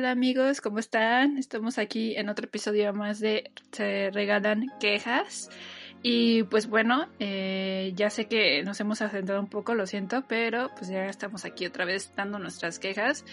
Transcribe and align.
hola 0.00 0.12
amigos, 0.12 0.62
¿cómo 0.62 0.78
están? 0.78 1.36
Estamos 1.36 1.76
aquí 1.76 2.16
en 2.16 2.30
otro 2.30 2.46
episodio 2.46 2.94
más 2.94 3.20
de 3.20 3.50
Se 3.70 4.08
regalan 4.10 4.64
quejas. 4.80 5.50
Y 6.02 6.44
pues 6.44 6.70
bueno, 6.70 7.10
eh, 7.18 7.92
ya 7.94 8.08
sé 8.08 8.24
que 8.24 8.62
nos 8.62 8.80
hemos 8.80 9.02
asentado 9.02 9.38
un 9.38 9.48
poco, 9.48 9.74
lo 9.74 9.86
siento, 9.86 10.24
pero 10.26 10.70
pues 10.74 10.88
ya 10.88 11.04
estamos 11.04 11.44
aquí 11.44 11.66
otra 11.66 11.84
vez 11.84 12.14
dando 12.16 12.38
nuestras 12.38 12.78
quejas. 12.78 13.26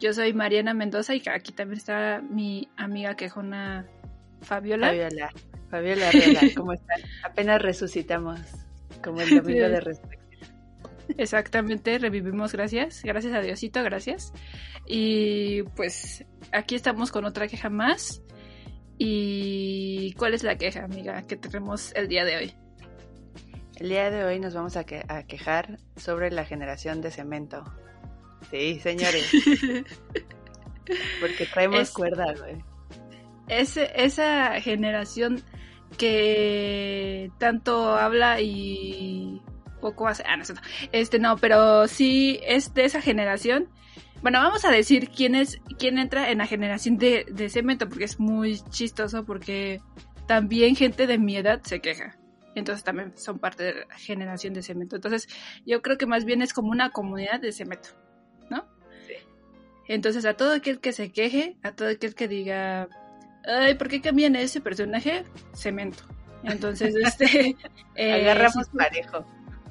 Yo 0.00 0.14
soy 0.14 0.32
Mariana 0.32 0.72
Mendoza 0.72 1.14
y 1.14 1.22
aquí 1.28 1.52
también 1.52 1.76
está 1.76 2.22
mi 2.22 2.70
amiga 2.78 3.16
quejona 3.16 3.84
Fabiola. 4.40 4.86
Fabiola, 4.86 5.30
Fabiola 5.68 6.10
¿cómo 6.56 6.72
están? 6.72 7.02
Apenas 7.22 7.60
resucitamos, 7.60 8.40
como 9.02 9.20
el 9.20 9.28
domingo 9.28 9.68
de 9.68 9.80
resurrección. 9.80 10.23
Exactamente, 11.18 11.98
revivimos, 11.98 12.52
gracias. 12.52 13.02
Gracias 13.02 13.34
a 13.34 13.40
Diosito, 13.40 13.82
gracias. 13.82 14.32
Y 14.86 15.62
pues 15.76 16.24
aquí 16.52 16.74
estamos 16.74 17.10
con 17.10 17.24
otra 17.24 17.48
queja 17.48 17.70
más. 17.70 18.22
¿Y 18.98 20.12
cuál 20.14 20.34
es 20.34 20.42
la 20.44 20.56
queja, 20.56 20.84
amiga, 20.84 21.22
que 21.22 21.36
tenemos 21.36 21.92
el 21.94 22.08
día 22.08 22.24
de 22.24 22.36
hoy? 22.36 22.54
El 23.76 23.88
día 23.88 24.10
de 24.10 24.24
hoy 24.24 24.38
nos 24.38 24.54
vamos 24.54 24.76
a, 24.76 24.84
quejar 24.84 25.78
sobre 25.96 26.30
la 26.30 26.44
generación 26.44 27.00
de 27.00 27.10
cemento. 27.10 27.64
Sí, 28.50 28.78
señores. 28.78 29.30
Porque 31.20 31.46
traemos 31.46 31.90
cuerda, 31.90 32.34
güey. 32.38 32.62
esa 33.48 34.60
generación 34.60 35.42
que 35.98 37.30
tanto 37.38 37.96
habla 37.96 38.40
y 38.40 39.42
poco 39.84 40.08
hace. 40.08 40.24
Ah, 40.26 40.38
no, 40.38 40.44
este 40.92 41.18
no, 41.18 41.36
pero 41.36 41.86
sí 41.88 42.40
es 42.42 42.72
de 42.72 42.86
esa 42.86 43.02
generación. 43.02 43.68
Bueno, 44.22 44.40
vamos 44.40 44.64
a 44.64 44.70
decir 44.70 45.10
quién 45.10 45.34
es, 45.34 45.60
quién 45.78 45.98
entra 45.98 46.30
en 46.30 46.38
la 46.38 46.46
generación 46.46 46.96
de, 46.96 47.26
de 47.30 47.50
cemento, 47.50 47.86
porque 47.86 48.04
es 48.04 48.18
muy 48.18 48.60
chistoso, 48.70 49.26
porque 49.26 49.82
también 50.26 50.74
gente 50.74 51.06
de 51.06 51.18
mi 51.18 51.36
edad 51.36 51.60
se 51.64 51.80
queja. 51.80 52.16
Entonces 52.54 52.82
también 52.82 53.12
son 53.18 53.38
parte 53.38 53.62
de 53.62 53.74
la 53.86 53.98
generación 53.98 54.54
de 54.54 54.62
cemento. 54.62 54.96
Entonces, 54.96 55.28
yo 55.66 55.82
creo 55.82 55.98
que 55.98 56.06
más 56.06 56.24
bien 56.24 56.40
es 56.40 56.54
como 56.54 56.70
una 56.70 56.88
comunidad 56.88 57.40
de 57.40 57.52
cemento, 57.52 57.90
¿no? 58.48 58.64
Sí. 59.06 59.16
Entonces, 59.88 60.24
a 60.24 60.32
todo 60.32 60.54
aquel 60.54 60.80
que 60.80 60.92
se 60.92 61.12
queje, 61.12 61.58
a 61.62 61.72
todo 61.72 61.88
aquel 61.88 62.14
que 62.14 62.26
diga, 62.26 62.88
ay, 63.46 63.74
¿por 63.74 63.88
qué 63.88 64.00
cambian 64.00 64.34
ese 64.34 64.62
personaje? 64.62 65.24
Cemento. 65.52 66.04
Entonces, 66.42 66.94
este... 66.96 67.54
Eh, 67.96 68.12
Agarramos 68.12 68.68
parejo 68.70 69.24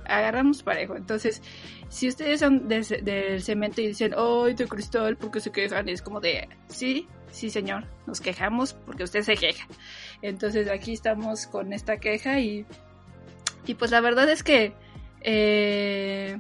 agarramos 0.06 0.64
parejo. 0.64 0.96
Entonces, 0.96 1.42
si 1.90 2.08
ustedes 2.08 2.40
son 2.40 2.68
del 2.68 3.42
cemento 3.42 3.82
y 3.82 3.88
dicen, 3.88 4.14
¡ay, 4.18 4.54
de 4.54 4.68
cristal! 4.68 5.18
porque 5.18 5.40
se 5.40 5.52
quejan? 5.52 5.90
Es 5.90 6.02
como 6.02 6.20
de, 6.20 6.48
sí, 6.68 7.08
sí, 7.32 7.50
señor, 7.50 7.86
nos 8.06 8.22
quejamos 8.22 8.74
porque 8.74 9.04
usted 9.04 9.22
se 9.22 9.36
queja. 9.36 9.68
Entonces, 10.22 10.70
aquí 10.70 10.94
estamos 10.94 11.48
con 11.48 11.74
esta 11.74 11.98
queja 11.98 12.40
y, 12.40 12.66
y 13.66 13.76
pues 13.76 13.92
la 13.92 14.02
verdad 14.02 14.30
es 14.30 14.44
que, 14.44 14.74
eh, 15.22 16.40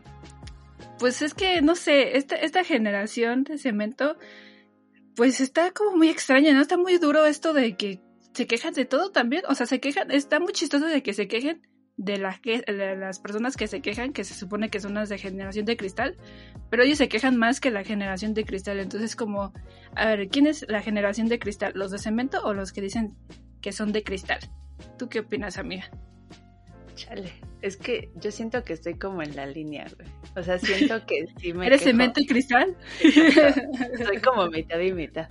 pues 0.99 1.21
es 1.21 1.33
que, 1.33 1.61
no 1.61 1.75
sé, 1.75 2.17
esta, 2.17 2.35
esta 2.35 2.63
generación 2.63 3.43
de 3.43 3.57
cemento, 3.57 4.17
pues 5.15 5.41
está 5.41 5.71
como 5.71 5.97
muy 5.97 6.09
extraña, 6.09 6.53
¿no? 6.53 6.61
Está 6.61 6.77
muy 6.77 6.97
duro 6.97 7.25
esto 7.25 7.53
de 7.53 7.75
que 7.75 8.01
se 8.33 8.47
quejan 8.47 8.73
de 8.73 8.85
todo 8.85 9.11
también. 9.11 9.43
O 9.47 9.55
sea, 9.55 9.65
se 9.65 9.79
quejan, 9.79 10.11
está 10.11 10.39
muy 10.39 10.53
chistoso 10.53 10.85
de 10.85 11.03
que 11.03 11.13
se 11.13 11.27
quejen 11.27 11.61
de 11.97 12.17
las, 12.17 12.39
que, 12.39 12.61
de 12.61 12.95
las 12.95 13.19
personas 13.19 13.55
que 13.55 13.67
se 13.67 13.81
quejan, 13.81 14.13
que 14.13 14.23
se 14.23 14.33
supone 14.33 14.69
que 14.69 14.79
son 14.79 14.95
las 14.95 15.09
de 15.09 15.17
generación 15.17 15.65
de 15.65 15.77
cristal, 15.77 16.17
pero 16.69 16.83
ellos 16.83 16.97
se 16.97 17.07
quejan 17.07 17.37
más 17.37 17.59
que 17.59 17.71
la 17.71 17.83
generación 17.83 18.33
de 18.33 18.45
cristal. 18.45 18.79
Entonces, 18.79 19.15
como, 19.15 19.53
a 19.95 20.05
ver, 20.07 20.27
¿quién 20.29 20.47
es 20.47 20.65
la 20.67 20.81
generación 20.81 21.27
de 21.27 21.39
cristal? 21.39 21.73
¿Los 21.75 21.91
de 21.91 21.99
cemento 21.99 22.41
o 22.43 22.53
los 22.53 22.71
que 22.71 22.81
dicen 22.81 23.15
que 23.61 23.71
son 23.71 23.91
de 23.91 24.03
cristal? 24.03 24.39
¿Tú 24.97 25.07
qué 25.07 25.19
opinas, 25.19 25.57
amiga? 25.57 25.89
Chale, 26.95 27.33
es 27.61 27.77
que 27.77 28.11
yo 28.15 28.31
siento 28.31 28.63
que 28.63 28.73
estoy 28.73 28.95
como 28.95 29.21
en 29.21 29.35
la 29.35 29.45
línea, 29.45 29.85
güey. 29.95 30.07
O 30.35 30.43
sea, 30.43 30.59
siento 30.59 31.05
que 31.05 31.25
sí 31.37 31.53
me. 31.53 31.67
¿Eres 31.67 31.81
cemento 31.83 32.19
y 32.19 32.25
cristal? 32.25 32.75
soy 34.05 34.17
como 34.17 34.47
mitad 34.47 34.79
y 34.79 34.91
mitad. 34.93 35.27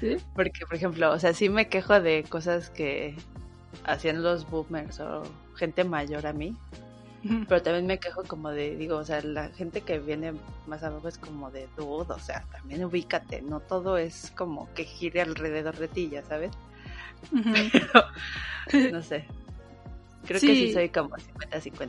¿Sí? 0.00 0.16
Porque, 0.34 0.66
por 0.66 0.74
ejemplo, 0.76 1.10
o 1.10 1.18
sea, 1.18 1.32
sí 1.32 1.48
me 1.48 1.68
quejo 1.68 2.00
de 2.00 2.24
cosas 2.28 2.70
que 2.70 3.16
hacían 3.84 4.22
los 4.22 4.48
boomers 4.48 5.00
o 5.00 5.22
gente 5.56 5.84
mayor 5.84 6.26
a 6.26 6.32
mí. 6.32 6.56
Pero 7.48 7.60
también 7.60 7.86
me 7.86 7.98
quejo 7.98 8.22
como 8.22 8.50
de, 8.50 8.76
digo, 8.76 8.98
o 8.98 9.04
sea, 9.04 9.20
la 9.20 9.48
gente 9.48 9.80
que 9.80 9.98
viene 9.98 10.32
más 10.68 10.84
abajo 10.84 11.08
es 11.08 11.18
como 11.18 11.50
de 11.50 11.68
duda, 11.76 12.14
o 12.14 12.20
sea, 12.20 12.44
también 12.52 12.84
ubícate, 12.84 13.42
no 13.42 13.58
todo 13.58 13.98
es 13.98 14.32
como 14.36 14.72
que 14.74 14.84
gire 14.84 15.22
alrededor 15.22 15.76
de 15.76 15.88
ti, 15.88 16.08
ya 16.08 16.22
sabes. 16.22 16.52
Pero, 17.32 18.92
no 18.92 19.02
sé. 19.02 19.26
Creo 20.24 20.40
que 20.40 20.54
sí 20.54 20.72
soy 20.72 20.88
como 20.88 21.16
50-50. 21.16 21.88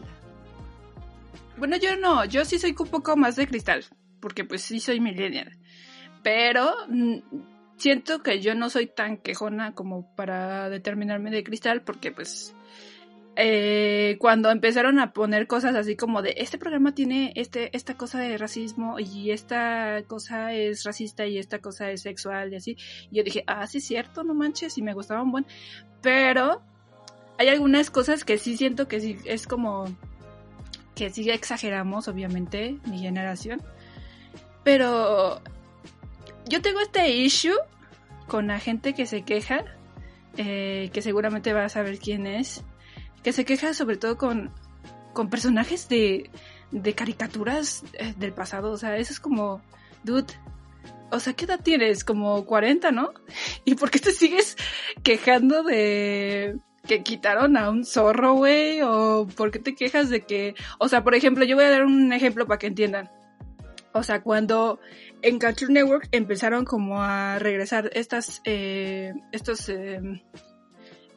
Bueno, 1.57 1.77
yo 1.77 1.97
no, 1.97 2.25
yo 2.25 2.45
sí 2.45 2.59
soy 2.59 2.75
un 2.77 2.87
poco 2.87 3.15
más 3.15 3.35
de 3.35 3.47
cristal, 3.47 3.85
porque 4.19 4.43
pues 4.43 4.61
sí 4.61 4.79
soy 4.79 4.99
millennial. 4.99 5.57
Pero 6.23 6.73
mm, 6.87 7.17
siento 7.77 8.21
que 8.21 8.41
yo 8.41 8.55
no 8.55 8.69
soy 8.69 8.87
tan 8.87 9.17
quejona 9.17 9.73
como 9.73 10.15
para 10.15 10.69
determinarme 10.69 11.31
de 11.31 11.43
cristal, 11.43 11.81
porque 11.83 12.11
pues 12.11 12.55
eh, 13.39 14.17
cuando 14.19 14.49
empezaron 14.49 14.99
a 14.99 15.13
poner 15.13 15.45
cosas 15.45 15.75
así 15.75 15.95
como 15.95 16.23
de 16.23 16.33
este 16.37 16.57
programa 16.57 16.95
tiene 16.95 17.33
este, 17.35 17.69
esta 17.77 17.95
cosa 17.95 18.17
de 18.17 18.35
racismo 18.35 18.97
y 18.99 19.29
esta 19.29 20.01
cosa 20.07 20.53
es 20.53 20.83
racista 20.83 21.27
y 21.27 21.37
esta 21.37 21.59
cosa 21.59 21.91
es 21.91 22.01
sexual 22.01 22.51
y 22.51 22.55
así, 22.55 22.77
yo 23.11 23.23
dije, 23.23 23.43
ah, 23.45 23.67
sí 23.67 23.79
cierto, 23.79 24.23
no 24.23 24.33
manches, 24.33 24.79
y 24.79 24.81
me 24.81 24.95
gustaban 24.95 25.29
buen, 25.29 25.45
pero 26.01 26.63
hay 27.37 27.49
algunas 27.49 27.91
cosas 27.91 28.25
que 28.25 28.39
sí 28.39 28.57
siento 28.57 28.87
que 28.87 28.99
sí 28.99 29.17
es 29.25 29.45
como 29.45 29.85
que 30.95 31.11
sí 31.11 31.29
exageramos, 31.29 32.07
obviamente, 32.07 32.77
mi 32.87 32.97
generación, 32.97 33.61
pero 34.63 35.43
yo 36.49 36.63
tengo 36.63 36.79
este 36.79 37.11
issue 37.11 37.53
con 38.25 38.47
la 38.47 38.59
gente 38.59 38.95
que 38.95 39.05
se 39.05 39.21
queja, 39.21 39.63
eh, 40.37 40.89
que 40.91 41.03
seguramente 41.03 41.53
vas 41.53 41.65
a 41.65 41.69
saber 41.69 41.99
quién 41.99 42.25
es, 42.25 42.63
que 43.27 43.33
se 43.33 43.43
queja 43.43 43.73
sobre 43.73 43.97
todo 43.97 44.17
con, 44.17 44.53
con 45.11 45.29
personajes 45.29 45.89
de, 45.89 46.29
de 46.71 46.93
caricaturas 46.93 47.83
eh, 47.99 48.13
del 48.17 48.31
pasado. 48.31 48.71
O 48.71 48.77
sea, 48.77 48.95
eso 48.95 49.11
es 49.11 49.19
como, 49.19 49.61
dude, 50.05 50.33
o 51.11 51.19
sea, 51.19 51.33
¿qué 51.33 51.43
edad 51.43 51.59
tienes? 51.61 52.05
Como 52.05 52.45
40, 52.45 52.93
¿no? 52.93 53.11
¿Y 53.65 53.75
por 53.75 53.91
qué 53.91 53.99
te 53.99 54.11
sigues 54.11 54.55
quejando 55.03 55.63
de 55.63 56.57
que 56.87 57.03
quitaron 57.03 57.57
a 57.57 57.69
un 57.69 57.83
zorro, 57.83 58.35
güey? 58.35 58.81
¿O 58.81 59.27
por 59.35 59.51
qué 59.51 59.59
te 59.59 59.75
quejas 59.75 60.09
de 60.09 60.21
que... 60.21 60.55
O 60.79 60.87
sea, 60.87 61.03
por 61.03 61.13
ejemplo, 61.13 61.43
yo 61.43 61.57
voy 61.57 61.65
a 61.65 61.69
dar 61.69 61.83
un 61.83 62.13
ejemplo 62.13 62.47
para 62.47 62.59
que 62.59 62.67
entiendan. 62.67 63.11
O 63.91 64.03
sea, 64.03 64.23
cuando 64.23 64.79
en 65.21 65.37
Cartoon 65.37 65.73
Network 65.73 66.07
empezaron 66.13 66.63
como 66.63 67.03
a 67.03 67.39
regresar 67.39 67.89
estas, 67.91 68.41
eh, 68.45 69.11
estos 69.33 69.69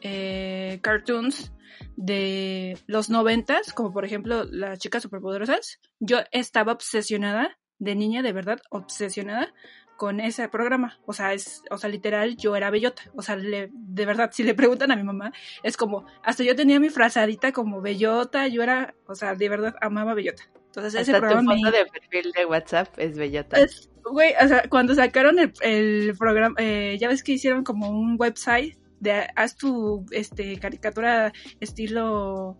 eh, 0.01 0.79
cartoons 0.81 1.53
de 2.01 2.77
los 2.87 3.09
noventas, 3.09 3.73
como 3.73 3.93
por 3.93 4.05
ejemplo 4.05 4.43
las 4.43 4.79
chicas 4.79 5.03
superpoderosas, 5.03 5.79
yo 5.99 6.19
estaba 6.31 6.73
obsesionada, 6.73 7.57
de 7.77 7.95
niña 7.95 8.21
de 8.21 8.33
verdad, 8.33 8.59
obsesionada 8.69 9.53
con 9.97 10.19
ese 10.19 10.49
programa. 10.49 10.99
O 11.05 11.13
sea, 11.13 11.33
es, 11.33 11.63
o 11.69 11.77
sea, 11.77 11.89
literal, 11.89 12.35
yo 12.35 12.55
era 12.55 12.71
bellota. 12.71 13.03
O 13.15 13.21
sea, 13.21 13.37
de 13.37 14.05
verdad, 14.05 14.31
si 14.33 14.43
le 14.43 14.55
preguntan 14.55 14.91
a 14.91 14.95
mi 14.95 15.03
mamá, 15.03 15.31
es 15.61 15.77
como, 15.77 16.05
hasta 16.23 16.43
yo 16.43 16.55
tenía 16.55 16.79
mi 16.79 16.89
frazadita 16.89 17.51
como 17.51 17.81
bellota, 17.81 18.47
yo 18.47 18.63
era, 18.63 18.95
o 19.07 19.13
sea, 19.13 19.35
de 19.35 19.49
verdad 19.49 19.75
amaba 19.79 20.15
bellota. 20.15 20.43
Entonces 20.67 21.01
ese 21.01 21.19
programa. 21.19 21.53
Tu 21.53 21.61
foto 21.61 21.77
de 21.77 21.85
perfil 21.85 22.31
de 22.31 22.45
WhatsApp 22.45 22.87
es 22.97 23.17
bellota. 23.17 23.57
güey, 24.05 24.33
o 24.43 24.47
sea, 24.47 24.63
cuando 24.69 24.95
sacaron 24.95 25.37
el, 25.37 25.53
el 25.61 26.15
programa, 26.17 26.55
eh, 26.57 26.97
ya 26.99 27.07
ves 27.07 27.23
que 27.23 27.33
hicieron 27.33 27.63
como 27.63 27.89
un 27.89 28.15
website 28.17 28.80
de 29.01 29.27
haz 29.35 29.57
tu 29.57 30.05
este 30.11 30.57
caricatura 30.57 31.33
estilo 31.59 32.57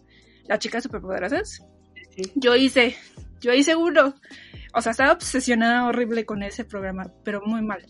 las 0.48 0.60
chicas 0.60 0.84
superpoderosas. 0.84 1.66
Yo 2.36 2.56
hice, 2.56 2.96
yo 3.40 3.54
hice 3.54 3.76
uno. 3.76 4.16
O 4.74 4.82
sea, 4.82 4.92
estaba 4.92 5.14
obsesionada 5.14 5.86
horrible 5.86 6.26
con 6.26 6.44
ese 6.44 6.66
programa, 6.66 7.12
pero 7.24 7.42
muy 7.46 7.62
mal. 7.62 7.86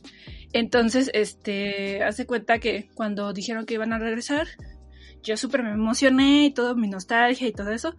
Entonces, 0.54 1.10
este, 1.14 2.04
hace 2.04 2.26
cuenta 2.26 2.60
que 2.60 2.90
cuando 2.94 3.34
dijeron 3.34 3.66
que 3.66 3.76
iban 3.76 3.94
a 3.94 4.00
regresar, 4.00 4.48
yo 5.24 5.38
súper 5.38 5.64
me 5.64 5.72
emocioné 5.72 6.46
y 6.46 6.52
todo, 6.52 6.76
mi 6.76 6.88
nostalgia 6.88 7.48
y 7.48 7.54
todo 7.54 7.72
eso, 7.72 7.96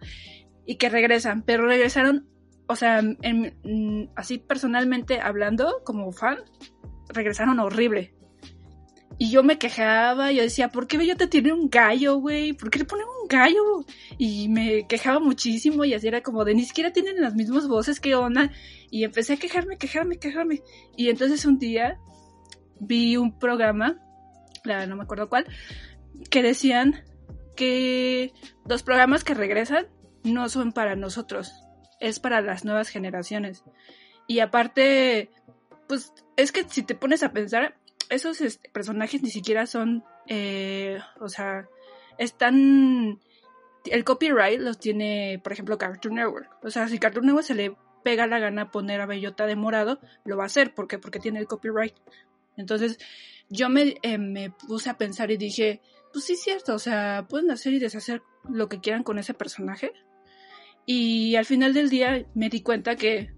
y 0.65 0.75
que 0.75 0.89
regresan, 0.89 1.41
pero 1.43 1.65
regresaron, 1.65 2.27
o 2.67 2.75
sea, 2.75 2.99
en, 2.99 4.09
así 4.15 4.37
personalmente 4.37 5.19
hablando, 5.19 5.81
como 5.85 6.11
fan, 6.11 6.37
regresaron 7.09 7.59
horrible. 7.59 8.13
Y 9.23 9.29
yo 9.29 9.41
me 9.41 9.57
quejaba, 9.57 10.33
yo 10.33 10.41
decía, 10.41 10.67
¿por 10.67 10.85
qué 10.85 10.97
Bellota 10.97 11.27
tiene 11.27 11.53
un 11.53 11.69
gallo, 11.69 12.17
güey? 12.17 12.51
¿Por 12.51 12.69
qué 12.69 12.79
le 12.79 12.83
ponen 12.83 13.05
un 13.21 13.29
gallo? 13.29 13.85
Y 14.17 14.49
me 14.49 14.85
quejaba 14.85 15.21
muchísimo 15.21 15.85
y 15.85 15.93
así 15.93 16.09
era 16.09 16.21
como 16.21 16.43
de 16.43 16.53
ni 16.53 16.65
siquiera 16.65 16.91
tienen 16.91 17.21
las 17.21 17.33
mismas 17.33 17.69
voces, 17.69 18.01
¿qué 18.01 18.15
onda? 18.15 18.51
Y 18.91 19.05
empecé 19.05 19.31
a 19.31 19.37
quejarme, 19.37 19.77
quejarme, 19.77 20.19
quejarme. 20.19 20.61
Y 20.97 21.07
entonces 21.07 21.45
un 21.45 21.57
día 21.57 22.01
vi 22.81 23.15
un 23.15 23.39
programa, 23.39 23.97
no 24.65 24.97
me 24.97 25.03
acuerdo 25.03 25.29
cuál, 25.29 25.45
que 26.29 26.43
decían 26.43 27.05
que 27.55 28.33
los 28.67 28.83
programas 28.83 29.23
que 29.23 29.35
regresan 29.35 29.87
no 30.25 30.49
son 30.49 30.73
para 30.73 30.97
nosotros, 30.97 31.53
es 32.01 32.19
para 32.19 32.41
las 32.41 32.65
nuevas 32.65 32.89
generaciones. 32.89 33.63
Y 34.27 34.39
aparte, 34.39 35.29
pues 35.87 36.11
es 36.35 36.51
que 36.51 36.65
si 36.67 36.83
te 36.83 36.93
pones 36.93 37.23
a 37.23 37.31
pensar, 37.31 37.77
esos 38.13 38.41
este, 38.41 38.69
personajes 38.69 39.21
ni 39.21 39.29
siquiera 39.29 39.65
son, 39.67 40.03
eh, 40.27 40.99
o 41.19 41.29
sea, 41.29 41.67
están, 42.17 43.19
el 43.85 44.03
copyright 44.03 44.59
los 44.59 44.79
tiene, 44.79 45.39
por 45.43 45.53
ejemplo, 45.53 45.77
Cartoon 45.77 46.15
Network. 46.15 46.49
O 46.63 46.69
sea, 46.69 46.87
si 46.87 46.99
Cartoon 46.99 47.25
Network 47.25 47.45
se 47.45 47.55
le 47.55 47.75
pega 48.03 48.27
la 48.27 48.39
gana 48.39 48.71
poner 48.71 49.01
a 49.01 49.05
Bellota 49.05 49.45
de 49.45 49.55
morado, 49.55 49.99
lo 50.25 50.37
va 50.37 50.43
a 50.43 50.47
hacer. 50.47 50.73
¿Por 50.73 50.87
qué? 50.87 50.99
Porque 50.99 51.19
tiene 51.19 51.39
el 51.39 51.47
copyright. 51.47 51.95
Entonces, 52.57 52.97
yo 53.49 53.69
me, 53.69 53.95
eh, 54.01 54.17
me 54.17 54.51
puse 54.51 54.89
a 54.89 54.97
pensar 54.97 55.31
y 55.31 55.37
dije, 55.37 55.81
pues 56.11 56.25
sí 56.25 56.33
es 56.33 56.41
cierto, 56.41 56.75
o 56.75 56.79
sea, 56.79 57.25
pueden 57.27 57.51
hacer 57.51 57.73
y 57.73 57.79
deshacer 57.79 58.21
lo 58.47 58.69
que 58.69 58.79
quieran 58.79 59.03
con 59.03 59.17
ese 59.17 59.33
personaje. 59.33 59.93
Y 60.85 61.35
al 61.35 61.45
final 61.45 61.73
del 61.73 61.89
día 61.89 62.25
me 62.35 62.49
di 62.49 62.61
cuenta 62.61 62.95
que 62.95 63.33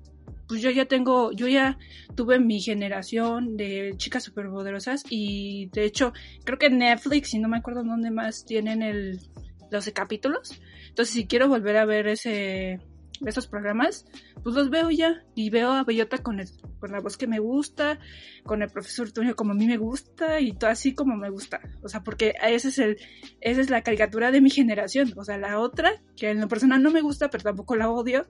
pues 0.47 0.61
yo 0.61 0.69
ya 0.69 0.85
tengo, 0.85 1.31
yo 1.31 1.47
ya 1.47 1.77
tuve 2.15 2.39
mi 2.39 2.61
generación 2.61 3.57
de 3.57 3.93
chicas 3.97 4.23
superpoderosas 4.23 5.03
y 5.09 5.67
de 5.73 5.85
hecho 5.85 6.13
creo 6.43 6.57
que 6.57 6.69
Netflix 6.69 7.33
y 7.33 7.39
no 7.39 7.47
me 7.47 7.57
acuerdo 7.57 7.83
dónde 7.83 8.11
más 8.11 8.45
tienen 8.45 8.81
el, 8.81 9.19
los 9.71 9.89
capítulos. 9.91 10.59
Entonces 10.89 11.13
si 11.13 11.25
quiero 11.25 11.47
volver 11.47 11.77
a 11.77 11.85
ver 11.85 12.07
ese, 12.07 12.79
esos 13.25 13.47
programas, 13.47 14.05
pues 14.43 14.55
los 14.55 14.69
veo 14.69 14.89
ya 14.91 15.23
y 15.35 15.49
veo 15.49 15.71
a 15.71 15.83
Bellota 15.83 16.17
con, 16.19 16.41
con 16.79 16.91
la 16.91 16.99
voz 16.99 17.17
que 17.17 17.27
me 17.27 17.39
gusta, 17.39 17.99
con 18.43 18.61
el 18.61 18.69
profesor 18.69 19.11
Toño 19.11 19.35
como 19.35 19.51
a 19.51 19.55
mí 19.55 19.67
me 19.67 19.77
gusta 19.77 20.39
y 20.39 20.53
todo 20.53 20.69
así 20.69 20.93
como 20.93 21.15
me 21.15 21.29
gusta. 21.29 21.61
O 21.81 21.89
sea, 21.89 22.03
porque 22.03 22.33
ese 22.43 22.69
es 22.69 22.79
el, 22.79 22.97
esa 23.41 23.61
es 23.61 23.69
la 23.69 23.81
caricatura 23.81 24.31
de 24.31 24.41
mi 24.41 24.49
generación. 24.49 25.13
O 25.17 25.23
sea, 25.23 25.37
la 25.37 25.59
otra, 25.59 26.01
que 26.15 26.29
en 26.29 26.41
lo 26.41 26.47
personal 26.47 26.81
no 26.81 26.91
me 26.91 27.01
gusta, 27.01 27.29
pero 27.29 27.43
tampoco 27.43 27.75
la 27.75 27.89
odio, 27.89 28.27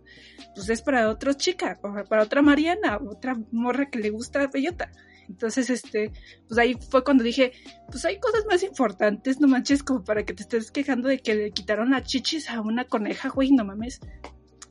pues 0.54 0.70
es 0.70 0.82
para 0.82 1.10
otra 1.10 1.34
chica, 1.34 1.80
para 2.10 2.24
otra 2.24 2.42
Mariana, 2.42 2.98
otra 2.98 3.36
morra 3.52 3.90
que 3.90 4.00
le 4.00 4.10
gusta 4.10 4.42
a 4.42 4.48
Bellota. 4.48 4.92
Entonces, 5.30 5.70
este, 5.70 6.12
pues 6.48 6.58
ahí 6.58 6.76
fue 6.90 7.04
cuando 7.04 7.24
dije, 7.24 7.52
pues 7.90 8.06
hay 8.06 8.20
cosas 8.20 8.46
más 8.46 8.64
importantes, 8.64 9.40
no 9.40 9.48
manches, 9.48 9.84
como 9.84 10.04
para 10.04 10.24
que 10.24 10.34
te 10.34 10.44
estés 10.44 10.72
quejando 10.72 11.08
de 11.08 11.20
que 11.20 11.36
le 11.36 11.52
quitaron 11.52 11.94
a 11.94 12.04
chichis 12.04 12.50
a 12.50 12.62
una 12.62 12.86
coneja, 12.86 13.30
güey, 13.30 13.52
no 13.52 13.66
mames. 13.66 14.00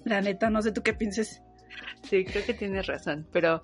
La 0.05 0.21
neta, 0.21 0.51
no 0.51 0.63
sé 0.63 0.73
tú 0.73 0.83
qué 0.83 0.95
pienses. 0.95 1.43
Sí, 2.03 2.25
creo 2.25 2.45
que 2.45 2.55
tienes 2.55 2.87
razón, 2.87 3.27
pero, 3.33 3.63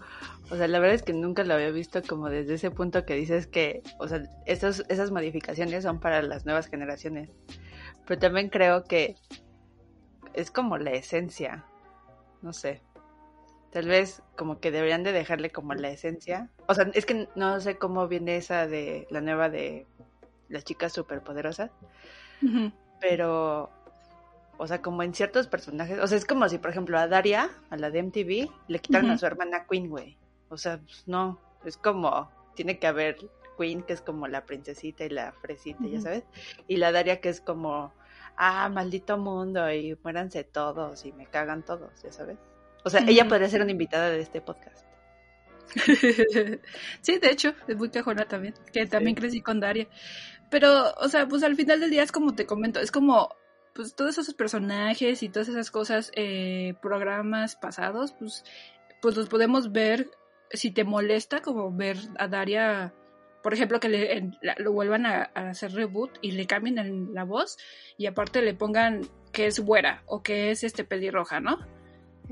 o 0.50 0.56
sea, 0.56 0.66
la 0.66 0.78
verdad 0.78 0.94
es 0.94 1.02
que 1.02 1.12
nunca 1.12 1.44
lo 1.44 1.54
había 1.54 1.70
visto 1.70 2.02
como 2.02 2.28
desde 2.28 2.54
ese 2.54 2.70
punto 2.70 3.04
que 3.04 3.14
dices 3.14 3.46
que, 3.46 3.82
o 3.98 4.08
sea, 4.08 4.22
esas, 4.46 4.84
esas 4.88 5.10
modificaciones 5.10 5.84
son 5.84 6.00
para 6.00 6.22
las 6.22 6.46
nuevas 6.46 6.66
generaciones. 6.66 7.30
Pero 8.06 8.18
también 8.18 8.48
creo 8.48 8.84
que 8.84 9.16
es 10.34 10.50
como 10.50 10.78
la 10.78 10.92
esencia, 10.92 11.64
no 12.42 12.52
sé. 12.52 12.82
Tal 13.70 13.86
vez 13.86 14.22
como 14.36 14.58
que 14.58 14.70
deberían 14.70 15.04
de 15.04 15.12
dejarle 15.12 15.50
como 15.50 15.74
la 15.74 15.90
esencia. 15.90 16.50
O 16.66 16.74
sea, 16.74 16.90
es 16.94 17.06
que 17.06 17.28
no 17.36 17.60
sé 17.60 17.78
cómo 17.78 18.08
viene 18.08 18.36
esa 18.36 18.66
de 18.66 19.06
la 19.10 19.20
nueva 19.20 19.48
de 19.48 19.86
las 20.48 20.64
chicas 20.64 20.92
superpoderosas. 20.92 21.70
Pero 23.00 23.70
o 24.60 24.66
sea, 24.66 24.82
como 24.82 25.02
en 25.02 25.14
ciertos 25.14 25.46
personajes, 25.46 25.98
o 25.98 26.06
sea, 26.06 26.18
es 26.18 26.26
como 26.26 26.46
si, 26.46 26.58
por 26.58 26.70
ejemplo, 26.70 26.98
a 26.98 27.08
Daria, 27.08 27.50
a 27.70 27.78
la 27.78 27.90
de 27.90 28.02
MTV, 28.02 28.50
le 28.68 28.78
quitaron 28.78 29.10
a 29.10 29.16
su 29.16 29.24
hermana 29.24 29.64
Queen, 29.66 29.88
güey. 29.88 30.18
O 30.50 30.58
sea, 30.58 30.78
pues, 30.78 31.04
no, 31.06 31.40
es 31.64 31.78
como, 31.78 32.30
tiene 32.54 32.78
que 32.78 32.86
haber 32.86 33.16
Queen, 33.58 33.82
que 33.82 33.94
es 33.94 34.02
como 34.02 34.28
la 34.28 34.44
princesita 34.44 35.02
y 35.06 35.08
la 35.08 35.32
fresita, 35.32 35.86
ya 35.86 36.02
sabes, 36.02 36.24
y 36.68 36.76
la 36.76 36.92
Daria, 36.92 37.22
que 37.22 37.30
es 37.30 37.40
como, 37.40 37.94
ah, 38.36 38.68
maldito 38.68 39.16
mundo, 39.16 39.72
y 39.72 39.96
muéranse 40.02 40.44
todos, 40.44 41.06
y 41.06 41.12
me 41.12 41.24
cagan 41.24 41.64
todos, 41.64 42.02
ya 42.02 42.12
sabes. 42.12 42.36
O 42.84 42.90
sea, 42.90 43.00
ella 43.08 43.26
podría 43.26 43.48
ser 43.48 43.62
una 43.62 43.70
invitada 43.70 44.10
de 44.10 44.20
este 44.20 44.42
podcast. 44.42 44.84
sí, 47.00 47.18
de 47.18 47.30
hecho, 47.30 47.54
es 47.66 47.76
muy 47.78 47.88
cajona 47.88 48.28
también, 48.28 48.52
que 48.74 48.84
también 48.84 49.16
crecí 49.16 49.40
con 49.40 49.58
Daria. 49.58 49.88
Pero, 50.50 50.92
o 50.98 51.08
sea, 51.08 51.26
pues 51.26 51.42
al 51.44 51.56
final 51.56 51.80
del 51.80 51.90
día 51.90 52.02
es 52.02 52.12
como 52.12 52.34
te 52.34 52.44
comento, 52.44 52.80
es 52.80 52.90
como 52.90 53.39
pues 53.80 53.94
todos 53.94 54.18
esos 54.18 54.34
personajes 54.34 55.22
y 55.22 55.30
todas 55.30 55.48
esas 55.48 55.70
cosas, 55.70 56.12
eh, 56.14 56.74
programas 56.82 57.56
pasados, 57.56 58.12
pues, 58.18 58.44
pues 59.00 59.16
los 59.16 59.30
podemos 59.30 59.72
ver, 59.72 60.10
si 60.50 60.70
te 60.70 60.84
molesta 60.84 61.40
como 61.40 61.74
ver 61.74 61.96
a 62.18 62.28
Daria, 62.28 62.92
por 63.42 63.54
ejemplo, 63.54 63.80
que 63.80 63.88
le, 63.88 64.32
lo 64.58 64.72
vuelvan 64.72 65.06
a, 65.06 65.22
hacer 65.34 65.72
reboot 65.72 66.10
y 66.20 66.32
le 66.32 66.46
cambien 66.46 67.14
la 67.14 67.24
voz 67.24 67.56
y 67.96 68.04
aparte 68.04 68.42
le 68.42 68.52
pongan 68.52 69.00
que 69.32 69.46
es 69.46 69.60
güera 69.60 70.02
o 70.04 70.22
que 70.22 70.50
es 70.50 70.62
este 70.62 70.84
pelirroja, 70.84 71.40
¿no? 71.40 71.58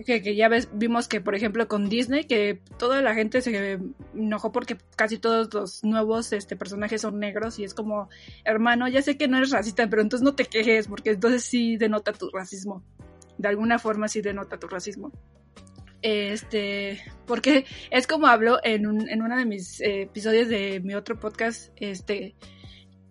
Que, 0.05 0.37
ya 0.37 0.49
ves, 0.49 0.69
vimos 0.73 1.09
que, 1.09 1.21
por 1.21 1.35
ejemplo, 1.35 1.67
con 1.69 1.89
Disney, 1.89 2.25
que 2.25 2.61
toda 2.79 3.03
la 3.03 3.15
gente 3.15 3.41
se 3.41 3.79
enojó 4.15 4.53
porque 4.53 4.77
casi 4.97 5.19
todos 5.19 5.53
los 5.53 5.85
nuevos 5.85 6.33
este, 6.33 6.57
personajes 6.57 7.01
son 7.01 7.19
negros 7.19 7.59
y 7.59 7.65
es 7.65 7.75
como, 7.75 8.09
hermano, 8.45 8.89
ya 8.89 9.03
sé 9.03 9.17
que 9.17 9.29
no 9.29 9.39
eres 9.39 9.51
racista, 9.51 9.89
pero 9.89 10.03
entonces 10.03 10.25
no 10.25 10.35
te 10.35 10.45
quejes 10.45 10.89
porque 10.89 11.11
entonces 11.11 11.45
sí 11.45 11.77
denota 11.77 12.13
tu 12.13 12.31
racismo. 12.31 12.83
De 13.39 13.49
alguna 13.49 13.79
forma 13.79 14.09
sí 14.09 14.21
denota 14.21 14.59
tu 14.59 14.69
racismo. 14.69 15.13
Este, 16.01 17.03
porque 17.27 17.67
es 17.91 18.07
como 18.07 18.29
hablo 18.29 18.59
en, 18.63 18.87
un, 18.87 19.09
en 19.09 19.23
uno 19.23 19.37
de 19.37 19.45
mis 19.45 19.81
eh, 19.81 20.03
episodios 20.03 20.49
de 20.49 20.81
mi 20.81 20.95
otro 20.95 21.19
podcast, 21.19 21.73
este, 21.77 22.37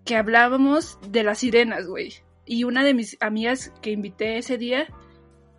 que 0.05 0.15
hablábamos 0.15 0.99
de 1.09 1.23
las 1.23 1.39
sirenas, 1.39 1.85
güey. 1.85 2.13
Y 2.45 2.63
una 2.63 2.83
de 2.85 2.93
mis 2.93 3.17
amigas 3.19 3.73
que 3.81 3.91
invité 3.91 4.37
ese 4.37 4.57
día, 4.57 4.87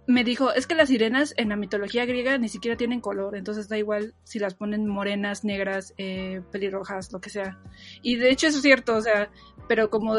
me 0.08 0.24
dijo, 0.24 0.54
es 0.54 0.66
que 0.66 0.74
las 0.74 0.88
sirenas 0.88 1.34
en 1.36 1.50
la 1.50 1.56
mitología 1.56 2.06
griega 2.06 2.38
ni 2.38 2.48
siquiera 2.48 2.78
tienen 2.78 3.02
color, 3.02 3.36
entonces 3.36 3.68
da 3.68 3.76
igual 3.76 4.14
si 4.24 4.38
las 4.38 4.54
ponen 4.54 4.88
morenas, 4.88 5.44
negras, 5.44 5.92
eh, 5.98 6.40
pelirrojas, 6.50 7.12
lo 7.12 7.20
que 7.20 7.28
sea. 7.28 7.60
Y 8.00 8.16
de 8.16 8.30
hecho 8.30 8.46
eso 8.46 8.56
es 8.56 8.62
cierto, 8.62 8.96
o 8.96 9.02
sea, 9.02 9.30
pero 9.68 9.90
como 9.90 10.14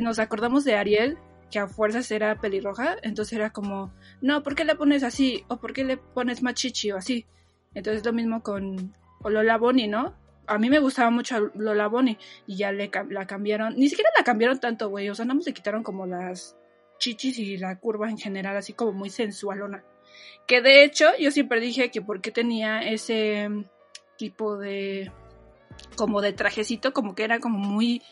nos 0.00 0.20
acordamos 0.20 0.62
de 0.62 0.76
Ariel, 0.76 1.18
que 1.50 1.58
a 1.58 1.66
fuerzas 1.66 2.08
era 2.12 2.40
pelirroja, 2.40 2.96
entonces 3.02 3.32
era 3.32 3.50
como, 3.50 3.92
no, 4.20 4.44
¿por 4.44 4.54
qué 4.54 4.64
le 4.64 4.76
pones 4.76 5.02
así? 5.02 5.44
¿O 5.48 5.56
por 5.56 5.72
qué 5.72 5.82
le 5.82 5.96
pones 5.96 6.40
machichi 6.40 6.92
o 6.92 6.96
así? 6.96 7.26
Entonces 7.74 8.06
lo 8.06 8.12
mismo 8.12 8.44
con 8.44 8.94
Lola 9.24 9.58
Bonnie, 9.58 9.88
¿no? 9.88 10.14
A 10.46 10.56
mí 10.58 10.70
me 10.70 10.78
gustaba 10.78 11.10
mucho 11.10 11.50
Lola 11.56 11.88
Bonnie 11.88 12.16
y 12.46 12.58
ya 12.58 12.70
le, 12.70 12.92
la 13.10 13.26
cambiaron, 13.26 13.74
ni 13.74 13.88
siquiera 13.88 14.10
la 14.16 14.22
cambiaron 14.22 14.60
tanto, 14.60 14.88
güey, 14.88 15.10
o 15.10 15.16
sea, 15.16 15.24
nada 15.24 15.34
más 15.34 15.46
le 15.46 15.52
quitaron 15.52 15.82
como 15.82 16.06
las 16.06 16.56
chichis 17.02 17.38
y 17.38 17.56
la 17.56 17.78
curva 17.80 18.08
en 18.08 18.16
general, 18.16 18.56
así 18.56 18.72
como 18.72 18.92
muy 18.92 19.10
sensualona. 19.10 19.84
Que 20.46 20.62
de 20.62 20.84
hecho 20.84 21.06
yo 21.18 21.30
siempre 21.30 21.60
dije 21.60 21.90
que 21.90 22.00
porque 22.00 22.30
tenía 22.30 22.80
ese 22.80 23.48
tipo 24.16 24.56
de 24.56 25.10
como 25.96 26.20
de 26.20 26.32
trajecito, 26.32 26.92
como 26.92 27.14
que 27.14 27.24
era 27.24 27.40
como 27.40 27.58
muy 27.58 28.02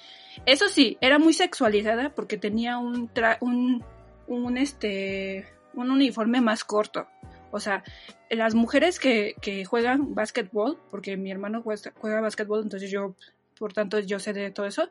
eso 0.44 0.68
sí, 0.68 0.98
era 1.00 1.18
muy 1.18 1.32
sexualizada 1.32 2.14
porque 2.14 2.36
tenía 2.36 2.78
un 2.78 3.10
un, 3.40 3.84
un 4.26 4.58
este 4.58 5.46
un 5.74 5.90
uniforme 5.90 6.40
más 6.40 6.64
corto. 6.64 7.06
O 7.52 7.60
sea, 7.60 7.82
las 8.28 8.54
mujeres 8.54 8.98
que, 8.98 9.34
que 9.40 9.64
juegan 9.64 10.14
básquetbol, 10.14 10.78
porque 10.90 11.16
mi 11.16 11.30
hermano 11.30 11.62
juega, 11.62 11.92
juega 11.98 12.20
básquetbol, 12.20 12.62
entonces 12.62 12.90
yo, 12.90 13.16
por 13.58 13.72
tanto, 13.72 13.98
yo 13.98 14.20
sé 14.20 14.32
de 14.32 14.52
todo 14.52 14.66
eso, 14.66 14.88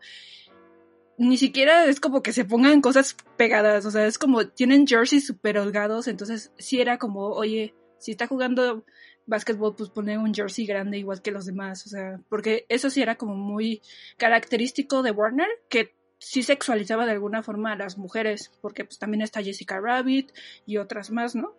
ni 1.20 1.38
siquiera 1.38 1.86
es 1.86 2.00
como 2.00 2.24
que 2.24 2.32
se 2.32 2.46
pongan 2.46 2.82
cosas 2.82 3.16
pegadas, 3.38 3.86
o 3.86 3.92
sea, 3.92 4.08
es 4.08 4.18
como 4.18 4.48
tienen 4.48 4.88
jerseys 4.88 5.28
súper 5.28 5.58
holgados, 5.60 6.08
entonces 6.08 6.54
sí 6.58 6.80
era 6.80 6.98
como, 6.98 7.28
oye, 7.28 7.76
si 7.98 8.12
está 8.12 8.26
jugando 8.26 8.86
básquetbol, 9.28 9.76
pues 9.76 9.90
pone 9.90 10.18
un 10.18 10.34
jersey 10.34 10.66
grande 10.66 10.98
igual 10.98 11.22
que 11.22 11.32
los 11.32 11.46
demás, 11.46 11.86
o 11.86 11.90
sea, 11.90 12.22
porque 12.30 12.66
eso 12.70 12.90
sí 12.90 13.02
era 13.02 13.16
como 13.16 13.36
muy 13.36 13.82
característico 14.18 15.04
de 15.04 15.12
Warner, 15.12 15.50
que 15.70 15.94
sí 16.20 16.42
sexualizaba 16.42 17.06
de 17.06 17.12
alguna 17.12 17.44
forma 17.44 17.74
a 17.74 17.78
las 17.78 17.98
mujeres, 17.98 18.52
porque 18.62 18.86
pues 18.86 18.98
también 18.98 19.22
está 19.22 19.44
Jessica 19.44 19.80
Rabbit 19.80 20.32
y 20.66 20.78
otras 20.78 21.12
más, 21.12 21.36
¿no? 21.36 21.54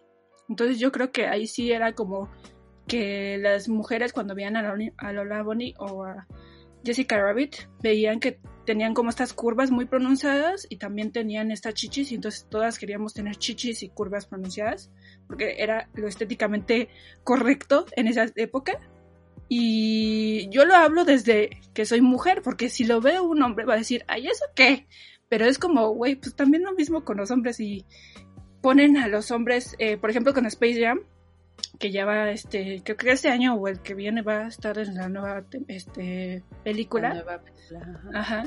Entonces 0.48 0.78
yo 0.78 0.90
creo 0.90 1.12
que 1.12 1.26
ahí 1.26 1.46
sí 1.46 1.70
era 1.70 1.94
como 1.94 2.30
que 2.88 3.38
las 3.38 3.68
mujeres 3.68 4.12
cuando 4.12 4.34
veían 4.34 4.56
a, 4.56 5.12
Lola 5.12 5.42
Bonnie 5.42 5.74
o 5.78 6.04
a 6.04 6.26
Jessica 6.82 7.22
Rabbit 7.22 7.68
veían 7.82 8.20
que 8.20 8.40
tenían 8.70 8.94
como 8.94 9.10
estas 9.10 9.32
curvas 9.32 9.72
muy 9.72 9.86
pronunciadas 9.86 10.64
y 10.70 10.76
también 10.76 11.10
tenían 11.10 11.50
estas 11.50 11.74
chichis 11.74 12.12
y 12.12 12.14
entonces 12.14 12.46
todas 12.48 12.78
queríamos 12.78 13.12
tener 13.12 13.34
chichis 13.34 13.82
y 13.82 13.88
curvas 13.88 14.26
pronunciadas 14.26 14.92
porque 15.26 15.56
era 15.58 15.88
lo 15.94 16.06
estéticamente 16.06 16.88
correcto 17.24 17.84
en 17.96 18.06
esa 18.06 18.26
época 18.36 18.78
y 19.48 20.48
yo 20.50 20.66
lo 20.66 20.76
hablo 20.76 21.04
desde 21.04 21.50
que 21.74 21.84
soy 21.84 22.00
mujer, 22.00 22.42
porque 22.44 22.68
si 22.68 22.84
lo 22.84 23.00
veo 23.00 23.24
un 23.24 23.42
hombre 23.42 23.64
va 23.64 23.74
a 23.74 23.78
decir, 23.78 24.04
ay, 24.06 24.28
¿eso 24.28 24.44
qué? 24.54 24.86
Pero 25.28 25.46
es 25.46 25.58
como, 25.58 25.88
güey, 25.88 26.14
pues 26.14 26.36
también 26.36 26.62
lo 26.62 26.72
mismo 26.72 27.04
con 27.04 27.16
los 27.16 27.32
hombres 27.32 27.58
y 27.58 27.84
ponen 28.62 28.98
a 28.98 29.08
los 29.08 29.32
hombres, 29.32 29.74
eh, 29.80 29.96
por 29.96 30.10
ejemplo, 30.10 30.32
con 30.32 30.46
Space 30.46 30.80
Jam, 30.80 31.00
que 31.78 31.90
ya 31.90 32.04
va, 32.04 32.30
este, 32.30 32.82
creo 32.84 32.96
que 32.96 33.10
este 33.10 33.28
año 33.28 33.54
o 33.54 33.68
el 33.68 33.80
que 33.80 33.94
viene 33.94 34.22
va 34.22 34.44
a 34.44 34.48
estar 34.48 34.78
en 34.78 34.94
la 34.94 35.08
nueva 35.08 35.44
este, 35.68 36.42
película. 36.64 37.14
nueva 37.14 37.42
película. 37.42 38.00
Ajá. 38.14 38.44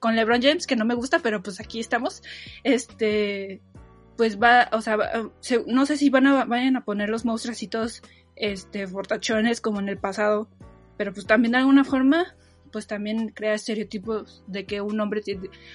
Con 0.00 0.16
LeBron 0.16 0.42
James, 0.42 0.66
que 0.66 0.76
no 0.76 0.84
me 0.84 0.94
gusta, 0.94 1.20
pero 1.20 1.42
pues 1.42 1.60
aquí 1.60 1.78
estamos. 1.78 2.22
Este, 2.64 3.60
pues 4.16 4.40
va, 4.40 4.68
o 4.72 4.80
sea, 4.80 4.96
no 5.66 5.86
sé 5.86 5.96
si 5.96 6.10
van 6.10 6.26
a, 6.26 6.44
vayan 6.44 6.76
a 6.76 6.84
poner 6.84 7.08
los 7.08 7.24
monstruositos 7.24 8.02
este, 8.36 8.86
fortachones 8.86 9.60
como 9.60 9.80
en 9.80 9.88
el 9.88 9.98
pasado, 9.98 10.48
pero 10.96 11.12
pues 11.12 11.26
también 11.26 11.52
de 11.52 11.58
alguna 11.58 11.84
forma, 11.84 12.34
pues 12.70 12.86
también 12.86 13.28
crea 13.28 13.54
estereotipos 13.54 14.44
de 14.46 14.66
que 14.66 14.80
un 14.80 15.00
hombre 15.00 15.22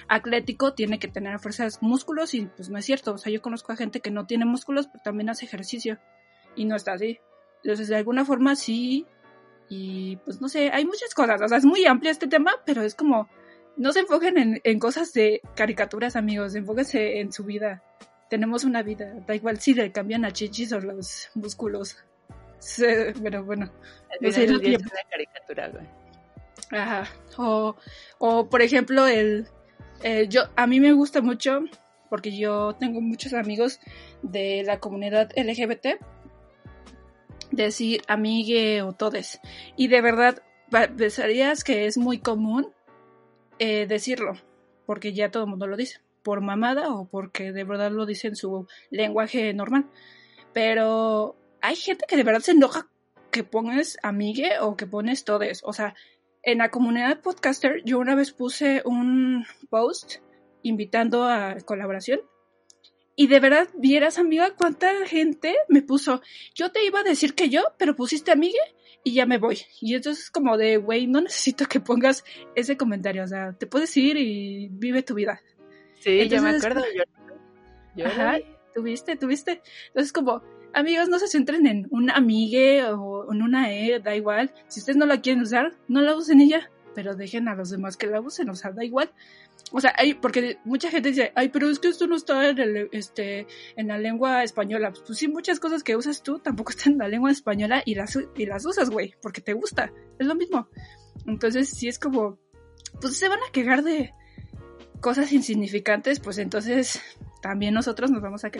atlético 0.08 0.74
tiene 0.74 0.98
que 0.98 1.08
tener 1.08 1.38
fuerzas 1.38 1.78
músculos 1.82 2.34
y 2.34 2.46
pues 2.46 2.68
no 2.68 2.78
es 2.78 2.84
cierto, 2.84 3.14
o 3.14 3.18
sea, 3.18 3.32
yo 3.32 3.42
conozco 3.42 3.72
a 3.72 3.76
gente 3.76 4.00
que 4.00 4.10
no 4.10 4.26
tiene 4.26 4.44
músculos, 4.44 4.86
pero 4.88 5.02
también 5.02 5.30
hace 5.30 5.46
ejercicio 5.46 5.98
y 6.58 6.64
no 6.64 6.76
está 6.76 6.92
así. 6.92 7.18
Entonces, 7.62 7.88
de 7.88 7.96
alguna 7.96 8.24
forma 8.24 8.56
sí, 8.56 9.06
y 9.68 10.16
pues 10.24 10.40
no 10.40 10.48
sé, 10.48 10.70
hay 10.72 10.84
muchas 10.84 11.14
cosas, 11.14 11.40
o 11.40 11.48
sea, 11.48 11.58
es 11.58 11.64
muy 11.64 11.84
amplio 11.86 12.10
este 12.10 12.26
tema, 12.26 12.52
pero 12.64 12.82
es 12.82 12.94
como, 12.94 13.28
no 13.76 13.92
se 13.92 14.00
enfoquen 14.00 14.38
en, 14.38 14.60
en 14.64 14.78
cosas 14.78 15.12
de 15.12 15.40
caricaturas, 15.54 16.16
amigos, 16.16 16.54
enfóquense 16.54 17.20
en 17.20 17.32
su 17.32 17.44
vida. 17.44 17.82
Tenemos 18.28 18.64
una 18.64 18.82
vida, 18.82 19.14
da 19.26 19.34
igual 19.34 19.58
si 19.60 19.74
le 19.74 19.92
cambian 19.92 20.24
a 20.24 20.32
chichis 20.32 20.72
o 20.72 20.80
los 20.80 21.30
músculos. 21.34 21.96
Pero 23.22 23.44
bueno. 23.44 23.70
Es 24.20 24.36
una 24.36 24.58
caricatura, 25.10 25.68
güey. 25.68 25.86
Ajá. 26.70 27.08
O, 27.36 27.76
o 28.18 28.48
por 28.48 28.62
ejemplo, 28.62 29.06
el, 29.06 29.48
yo 30.28 30.42
a 30.56 30.66
mí 30.66 30.80
me 30.80 30.92
gusta 30.92 31.20
mucho 31.20 31.60
porque 32.10 32.36
yo 32.36 32.74
tengo 32.74 33.00
muchos 33.00 33.32
amigos 33.32 33.80
de 34.22 34.62
la 34.64 34.80
comunidad 34.80 35.30
LGBT 35.36 36.00
decir 37.50 38.02
amigue 38.08 38.82
o 38.82 38.92
todes. 38.92 39.40
Y 39.76 39.88
de 39.88 40.00
verdad, 40.00 40.42
pensarías 40.96 41.64
que 41.64 41.86
es 41.86 41.96
muy 41.98 42.18
común 42.18 42.72
eh, 43.58 43.86
decirlo, 43.86 44.34
porque 44.86 45.12
ya 45.12 45.30
todo 45.30 45.44
el 45.44 45.50
mundo 45.50 45.66
lo 45.66 45.76
dice, 45.76 46.00
por 46.22 46.40
mamada 46.40 46.94
o 46.94 47.08
porque 47.08 47.52
de 47.52 47.64
verdad 47.64 47.90
lo 47.90 48.06
dice 48.06 48.28
en 48.28 48.36
su 48.36 48.66
lenguaje 48.90 49.52
normal. 49.54 49.86
Pero 50.52 51.36
hay 51.60 51.76
gente 51.76 52.04
que 52.08 52.16
de 52.16 52.24
verdad 52.24 52.40
se 52.40 52.52
enoja 52.52 52.88
que 53.30 53.44
pones 53.44 53.98
amigue 54.02 54.58
o 54.60 54.76
que 54.76 54.86
pones 54.86 55.24
todes. 55.24 55.60
O 55.64 55.72
sea, 55.72 55.94
en 56.42 56.58
la 56.58 56.70
comunidad 56.70 57.20
podcaster 57.20 57.82
yo 57.84 57.98
una 57.98 58.14
vez 58.14 58.32
puse 58.32 58.82
un 58.84 59.44
post 59.70 60.16
invitando 60.62 61.24
a 61.24 61.56
colaboración. 61.64 62.20
Y 63.20 63.26
de 63.26 63.40
verdad, 63.40 63.68
vieras, 63.74 64.16
amiga, 64.16 64.54
cuánta 64.56 64.92
gente 65.04 65.56
me 65.68 65.82
puso. 65.82 66.22
Yo 66.54 66.70
te 66.70 66.84
iba 66.84 67.00
a 67.00 67.02
decir 67.02 67.34
que 67.34 67.48
yo, 67.48 67.64
pero 67.76 67.96
pusiste 67.96 68.30
amigue 68.30 68.60
y 69.02 69.12
ya 69.12 69.26
me 69.26 69.38
voy. 69.38 69.58
Y 69.80 69.96
entonces 69.96 70.26
es 70.26 70.30
como 70.30 70.56
de, 70.56 70.76
güey, 70.76 71.08
no 71.08 71.20
necesito 71.20 71.66
que 71.66 71.80
pongas 71.80 72.24
ese 72.54 72.76
comentario. 72.76 73.24
O 73.24 73.26
sea, 73.26 73.54
te 73.54 73.66
puedes 73.66 73.96
ir 73.96 74.16
y 74.18 74.68
vive 74.70 75.02
tu 75.02 75.14
vida. 75.14 75.40
Sí, 75.98 76.28
ya 76.28 76.40
me 76.40 76.50
acuerdo. 76.50 76.84
Yo, 77.96 78.06
Ajá, 78.06 78.38
tuviste, 78.72 79.16
tuviste. 79.16 79.62
Entonces, 79.88 80.12
como, 80.12 80.40
amigos, 80.72 81.08
no 81.08 81.18
se 81.18 81.26
centren 81.26 81.66
en 81.66 81.88
un 81.90 82.10
amigue 82.10 82.84
o 82.84 83.32
en 83.32 83.42
una 83.42 83.72
E, 83.72 83.98
da 83.98 84.14
igual. 84.14 84.54
Si 84.68 84.78
ustedes 84.78 84.96
no 84.96 85.06
la 85.06 85.20
quieren 85.20 85.42
usar, 85.42 85.72
no 85.88 86.02
la 86.02 86.14
usen 86.14 86.40
ella, 86.40 86.70
pero 86.94 87.14
dejen 87.14 87.48
a 87.48 87.54
los 87.54 87.70
demás 87.70 87.96
que 87.96 88.06
la 88.06 88.20
usen, 88.20 88.48
o 88.50 88.54
sea, 88.54 88.72
da 88.72 88.84
igual. 88.84 89.12
O 89.72 89.80
sea, 89.80 89.92
hay, 89.96 90.14
porque 90.14 90.58
mucha 90.64 90.90
gente 90.90 91.10
dice, 91.10 91.32
ay, 91.34 91.48
pero 91.48 91.68
es 91.68 91.78
que 91.78 91.88
esto 91.88 92.06
no 92.06 92.16
está 92.16 92.48
en, 92.48 92.88
este, 92.92 93.46
en 93.76 93.88
la 93.88 93.98
lengua 93.98 94.44
española. 94.44 94.92
Pues 95.06 95.18
sí, 95.18 95.28
muchas 95.28 95.60
cosas 95.60 95.82
que 95.82 95.96
usas 95.96 96.22
tú 96.22 96.38
tampoco 96.38 96.70
están 96.70 96.94
en 96.94 96.98
la 96.98 97.08
lengua 97.08 97.30
española 97.30 97.82
y 97.84 97.94
las, 97.94 98.18
y 98.36 98.46
las 98.46 98.64
usas, 98.64 98.90
güey, 98.90 99.14
porque 99.22 99.40
te 99.40 99.52
gusta. 99.52 99.92
Es 100.18 100.26
lo 100.26 100.34
mismo. 100.34 100.68
Entonces, 101.26 101.68
si 101.68 101.88
es 101.88 101.98
como, 101.98 102.38
pues 103.00 103.16
se 103.16 103.28
van 103.28 103.40
a 103.40 103.52
quejar 103.52 103.82
de 103.82 104.14
cosas 105.00 105.32
insignificantes, 105.32 106.20
pues 106.20 106.38
entonces 106.38 107.00
también 107.40 107.74
nosotros 107.74 108.10
nos 108.10 108.22
vamos 108.22 108.44
a, 108.44 108.50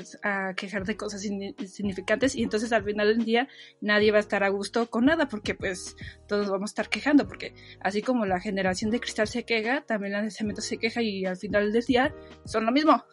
quejar 0.55 0.85
de 0.85 0.97
cosas 0.97 1.25
insignificantes 1.25 2.37
y 2.37 2.43
entonces 2.43 2.73
al 2.73 2.85
final 2.85 3.09
del 3.09 3.25
día 3.25 3.49
nadie 3.81 4.13
va 4.13 4.19
a 4.19 4.21
estar 4.21 4.45
a 4.45 4.49
gusto 4.49 4.89
con 4.89 5.07
nada 5.07 5.29
porque 5.29 5.55
pues 5.55 5.97
todos 6.27 6.49
vamos 6.49 6.71
a 6.71 6.73
estar 6.73 6.89
quejando 6.89 7.27
porque 7.27 7.55
así 7.81 8.03
como 8.03 8.27
la 8.27 8.41
generación 8.41 8.91
de 8.91 9.01
cristal 9.01 9.27
se 9.27 9.45
queja, 9.45 9.83
también 9.83 10.13
la 10.13 10.23
de 10.23 10.31
cemento 10.31 10.61
se 10.61 10.79
queja 10.79 11.03
y 11.03 11.25
al 11.25 11.37
final 11.37 11.73
del 11.73 11.85
día 11.85 12.15
son 12.45 12.67
lo 12.67 12.73
mismo. 12.73 13.05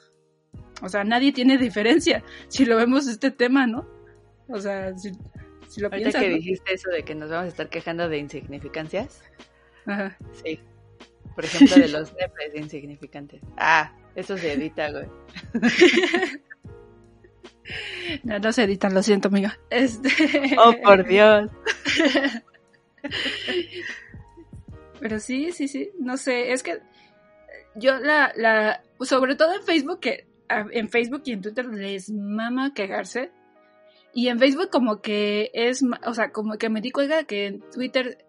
O 0.81 0.89
sea, 0.89 1.03
nadie 1.03 1.31
tiene 1.31 1.57
diferencia 1.57 2.23
si 2.47 2.65
lo 2.65 2.75
vemos 2.77 3.07
este 3.07 3.31
tema, 3.31 3.65
¿no? 3.65 3.87
O 4.49 4.59
sea, 4.59 4.95
si, 4.97 5.09
lo 5.79 5.87
Ahorita 5.87 5.97
piensas. 5.97 6.21
que 6.21 6.29
dijiste 6.29 6.73
eso 6.73 6.89
de 6.89 7.03
que 7.03 7.15
nos 7.15 7.29
vamos 7.29 7.45
a 7.45 7.49
estar 7.49 7.69
quejando 7.69 8.07
de 8.07 8.17
insignificancias. 8.19 9.23
Ajá. 9.85 10.17
Sí. 10.43 10.59
Por 11.33 11.45
ejemplo, 11.45 11.75
de 11.75 11.87
los 11.89 12.13
nepes 12.13 12.55
insignificantes. 12.55 13.41
Ah, 13.57 13.93
eso 14.15 14.37
se 14.37 14.53
edita, 14.53 14.91
güey. 14.91 15.05
No, 18.23 18.37
no 18.37 18.51
se 18.51 18.63
editan, 18.63 18.93
lo 18.93 19.01
siento, 19.01 19.27
amiga. 19.29 19.57
Este... 19.71 20.09
Oh, 20.63 20.73
por 20.83 21.07
Dios. 21.07 21.49
Pero 24.99 25.19
sí, 25.19 25.51
sí, 25.51 25.67
sí. 25.67 25.89
No 25.99 26.17
sé, 26.17 26.51
es 26.51 26.63
que 26.63 26.79
yo 27.75 27.97
la, 27.99 28.31
la, 28.35 28.83
sobre 29.01 29.35
todo 29.35 29.55
en 29.55 29.63
Facebook, 29.63 29.99
que 29.99 30.27
en 30.49 30.89
Facebook 30.89 31.23
y 31.25 31.33
en 31.33 31.41
Twitter 31.41 31.65
les 31.65 32.09
mama 32.11 32.73
quejarse. 32.73 33.31
Y 34.13 34.29
en 34.29 34.39
Facebook 34.39 34.69
como 34.71 35.01
que 35.01 35.51
es, 35.53 35.83
o 36.05 36.13
sea, 36.13 36.31
como 36.31 36.57
que 36.57 36.69
me 36.69 36.81
di 36.81 36.91
cuenta 36.91 37.25
que 37.25 37.47
en 37.47 37.61
Twitter 37.71 38.25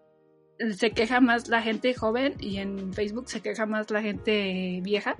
se 0.75 0.91
queja 0.91 1.21
más 1.21 1.47
la 1.47 1.61
gente 1.61 1.93
joven 1.93 2.35
y 2.39 2.57
en 2.57 2.93
Facebook 2.93 3.29
se 3.29 3.41
queja 3.41 3.65
más 3.65 3.89
la 3.89 4.01
gente 4.01 4.81
vieja. 4.83 5.15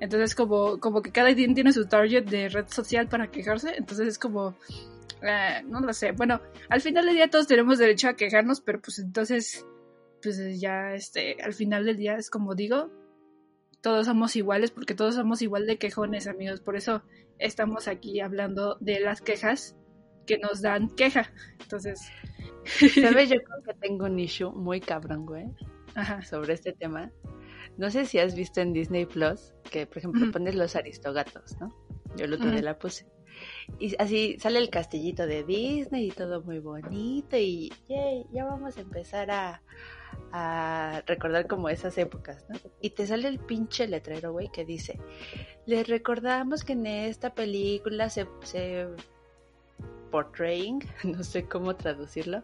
Entonces 0.00 0.34
como, 0.34 0.78
como 0.78 1.02
que 1.02 1.10
cada 1.10 1.34
quien 1.34 1.54
tiene 1.54 1.72
su 1.72 1.86
target 1.86 2.24
de 2.24 2.48
red 2.48 2.68
social 2.68 3.08
para 3.08 3.30
quejarse. 3.30 3.74
Entonces 3.76 4.08
es 4.08 4.18
como, 4.18 4.54
eh, 5.22 5.62
no 5.66 5.80
lo 5.80 5.92
sé. 5.92 6.12
Bueno, 6.12 6.40
al 6.68 6.80
final 6.80 7.06
del 7.06 7.16
día 7.16 7.30
todos 7.30 7.46
tenemos 7.46 7.78
derecho 7.78 8.08
a 8.08 8.14
quejarnos, 8.14 8.60
pero 8.60 8.80
pues 8.80 8.98
entonces, 8.98 9.66
pues 10.22 10.60
ya 10.60 10.94
este, 10.94 11.36
al 11.42 11.52
final 11.54 11.84
del 11.84 11.96
día 11.96 12.16
es 12.16 12.30
como 12.30 12.54
digo, 12.54 12.90
todos 13.80 14.06
somos 14.06 14.36
iguales 14.36 14.70
porque 14.70 14.94
todos 14.94 15.14
somos 15.14 15.42
igual 15.42 15.66
de 15.66 15.78
quejones, 15.78 16.26
amigos. 16.26 16.60
Por 16.60 16.76
eso 16.76 17.02
estamos 17.38 17.88
aquí 17.88 18.20
hablando 18.20 18.76
de 18.80 19.00
las 19.00 19.20
quejas 19.20 19.76
que 20.26 20.38
nos 20.38 20.62
dan 20.62 20.90
queja. 20.90 21.32
Entonces... 21.60 22.00
¿Sabes? 23.00 23.30
Yo 23.30 23.36
creo 23.42 23.62
que 23.64 23.74
tengo 23.80 24.04
un 24.04 24.18
issue 24.18 24.52
muy 24.52 24.80
cabrón, 24.80 25.24
güey, 25.24 25.46
Ajá. 25.94 26.22
sobre 26.22 26.54
este 26.54 26.72
tema. 26.72 27.10
No 27.78 27.90
sé 27.90 28.04
si 28.04 28.18
has 28.18 28.34
visto 28.34 28.60
en 28.60 28.72
Disney 28.72 29.06
Plus 29.06 29.54
que, 29.70 29.86
por 29.86 29.98
ejemplo, 29.98 30.30
pones 30.32 30.54
los 30.54 30.76
aristogatos, 30.76 31.56
¿no? 31.60 31.74
Yo 32.16 32.24
el 32.26 32.34
otro 32.34 32.50
día 32.50 32.62
la 32.62 32.78
puse. 32.78 33.06
Y 33.78 33.94
así 34.02 34.36
sale 34.40 34.58
el 34.58 34.68
castillito 34.68 35.26
de 35.26 35.44
Disney 35.44 36.08
y 36.08 36.10
todo 36.10 36.42
muy 36.42 36.58
bonito 36.58 37.36
y 37.36 37.72
ya 37.88 38.44
vamos 38.44 38.76
a 38.76 38.80
empezar 38.80 39.30
a, 39.30 39.62
a 40.32 41.02
recordar 41.06 41.46
como 41.46 41.68
esas 41.68 41.96
épocas, 41.98 42.44
¿no? 42.48 42.58
Y 42.80 42.90
te 42.90 43.06
sale 43.06 43.28
el 43.28 43.38
pinche 43.38 43.86
letrero, 43.86 44.32
güey, 44.32 44.48
que 44.48 44.64
dice, 44.64 44.98
les 45.66 45.86
recordamos 45.86 46.64
que 46.64 46.72
en 46.74 46.86
esta 46.86 47.34
película 47.34 48.10
se, 48.10 48.26
se 48.42 48.88
portraying, 50.10 50.80
no 51.04 51.22
sé 51.22 51.44
cómo 51.44 51.76
traducirlo, 51.76 52.42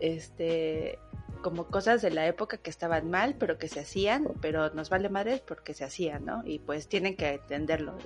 este, 0.00 0.98
como 1.42 1.66
cosas 1.66 2.02
de 2.02 2.10
la 2.10 2.26
época 2.26 2.58
que 2.58 2.70
estaban 2.70 3.10
mal, 3.10 3.36
pero 3.38 3.58
que 3.58 3.68
se 3.68 3.80
hacían, 3.80 4.28
pero 4.40 4.70
nos 4.70 4.90
vale 4.90 5.08
madre 5.08 5.42
porque 5.46 5.74
se 5.74 5.84
hacían, 5.84 6.24
¿no? 6.24 6.42
Y 6.44 6.58
pues 6.58 6.88
tienen 6.88 7.16
que 7.16 7.34
entenderlo. 7.34 7.96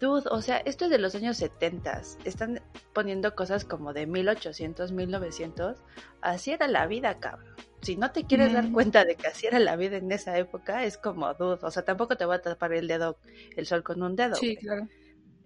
dude, 0.00 0.24
o 0.30 0.42
sea, 0.42 0.58
esto 0.58 0.84
es 0.84 0.90
de 0.90 0.98
los 0.98 1.14
años 1.14 1.36
70, 1.36 2.02
están 2.24 2.60
poniendo 2.92 3.34
cosas 3.34 3.64
como 3.64 3.92
de 3.92 4.06
1800, 4.06 4.92
1900, 4.92 5.82
así 6.20 6.52
era 6.52 6.68
la 6.68 6.86
vida, 6.86 7.18
cabrón. 7.18 7.54
si 7.82 7.96
no 7.96 8.10
te 8.10 8.24
quieres 8.24 8.52
dar 8.52 8.70
cuenta 8.72 9.04
de 9.04 9.14
que 9.16 9.28
así 9.28 9.46
era 9.46 9.58
la 9.58 9.76
vida 9.76 9.96
en 9.96 10.10
esa 10.12 10.36
época, 10.38 10.84
es 10.84 10.98
como 10.98 11.32
dudo. 11.34 11.58
O 11.62 11.70
sea, 11.70 11.84
tampoco 11.84 12.16
te 12.16 12.24
va 12.24 12.36
a 12.36 12.42
tapar 12.42 12.72
el 12.72 12.88
dedo, 12.88 13.18
el 13.56 13.66
sol 13.66 13.82
con 13.82 14.02
un 14.02 14.16
dedo. 14.16 14.34
Sí, 14.34 14.56
claro. 14.56 14.88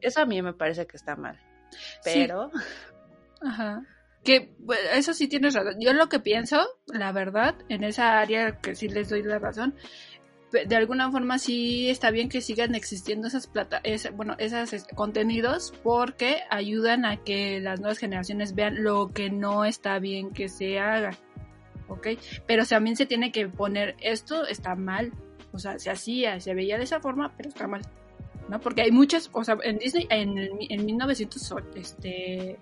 Eso 0.01 0.21
a 0.21 0.27
mí 0.27 0.41
me 0.43 0.53
parece 0.53 0.87
que 0.87 0.97
está 0.97 1.17
mal. 1.17 1.41
Pero. 2.05 2.51
Ajá. 3.41 3.83
Que 4.25 4.53
eso 4.95 5.15
sí 5.15 5.29
tienes 5.29 5.55
razón. 5.55 5.77
Yo 5.81 5.93
lo 5.93 6.09
que 6.09 6.21
pienso, 6.21 6.67
la 6.87 7.13
verdad, 7.13 7.55
en 7.69 7.85
esa 7.85 8.19
área 8.19 8.59
que 8.59 8.75
sí 8.75 8.89
les 8.89 9.09
doy 9.09 9.23
la 9.23 9.39
razón, 9.39 9.75
de 10.51 10.77
alguna 10.77 11.11
forma 11.11 11.39
sí 11.39 11.91
está 11.91 12.11
bien 12.11 12.31
que 12.31 12.41
sigan 12.41 12.75
existiendo 12.75 13.29
esas 13.29 13.47
plata 13.47 13.83
bueno 14.15 14.35
esos 14.39 14.87
contenidos 14.95 15.75
porque 15.83 16.39
ayudan 16.49 17.05
a 17.05 17.19
que 17.23 17.61
las 17.61 17.81
nuevas 17.81 17.99
generaciones 17.99 18.55
vean 18.55 18.83
lo 18.83 19.13
que 19.13 19.29
no 19.29 19.67
está 19.67 19.99
bien 19.99 20.31
que 20.31 20.49
se 20.49 20.79
haga 20.79 21.11
¿ok? 21.89 22.09
Pero 22.47 22.65
también 22.65 22.97
se 22.97 23.07
tiene 23.07 23.33
que 23.33 23.49
poner, 23.49 23.97
esto 24.01 24.47
está 24.47 24.75
mal, 24.75 25.13
o 25.53 25.59
sea, 25.59 25.79
se 25.79 25.91
hacía, 25.91 26.41
se 26.41 26.55
veía 26.55 26.79
de 26.79 26.85
esa 26.85 27.01
forma, 27.01 27.35
pero 27.37 27.49
está 27.49 27.67
mal, 27.67 27.83
¿no? 28.49 28.61
Porque 28.61 28.83
hay 28.83 28.93
muchas, 28.93 29.31
o 29.33 29.43
sea, 29.45 29.57
en 29.63 29.79
Disney, 29.79 30.07
en, 30.11 30.39
en 30.39 30.87
1930, 30.87 31.79
este, 31.81 32.59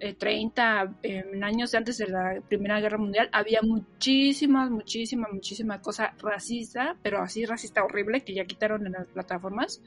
eh, 0.00 1.24
años 1.42 1.74
antes 1.74 1.98
de 1.98 2.08
la 2.08 2.40
Primera 2.48 2.80
Guerra 2.80 2.98
Mundial, 2.98 3.28
había 3.32 3.60
muchísimas, 3.62 4.70
muchísima, 4.70 5.28
muchísima 5.32 5.80
cosa 5.80 6.14
racista, 6.18 6.96
pero 7.02 7.22
así 7.22 7.44
racista 7.44 7.84
horrible, 7.84 8.24
que 8.24 8.34
ya 8.34 8.44
quitaron 8.44 8.86
en 8.86 8.92
las 8.92 9.06
plataformas. 9.06 9.82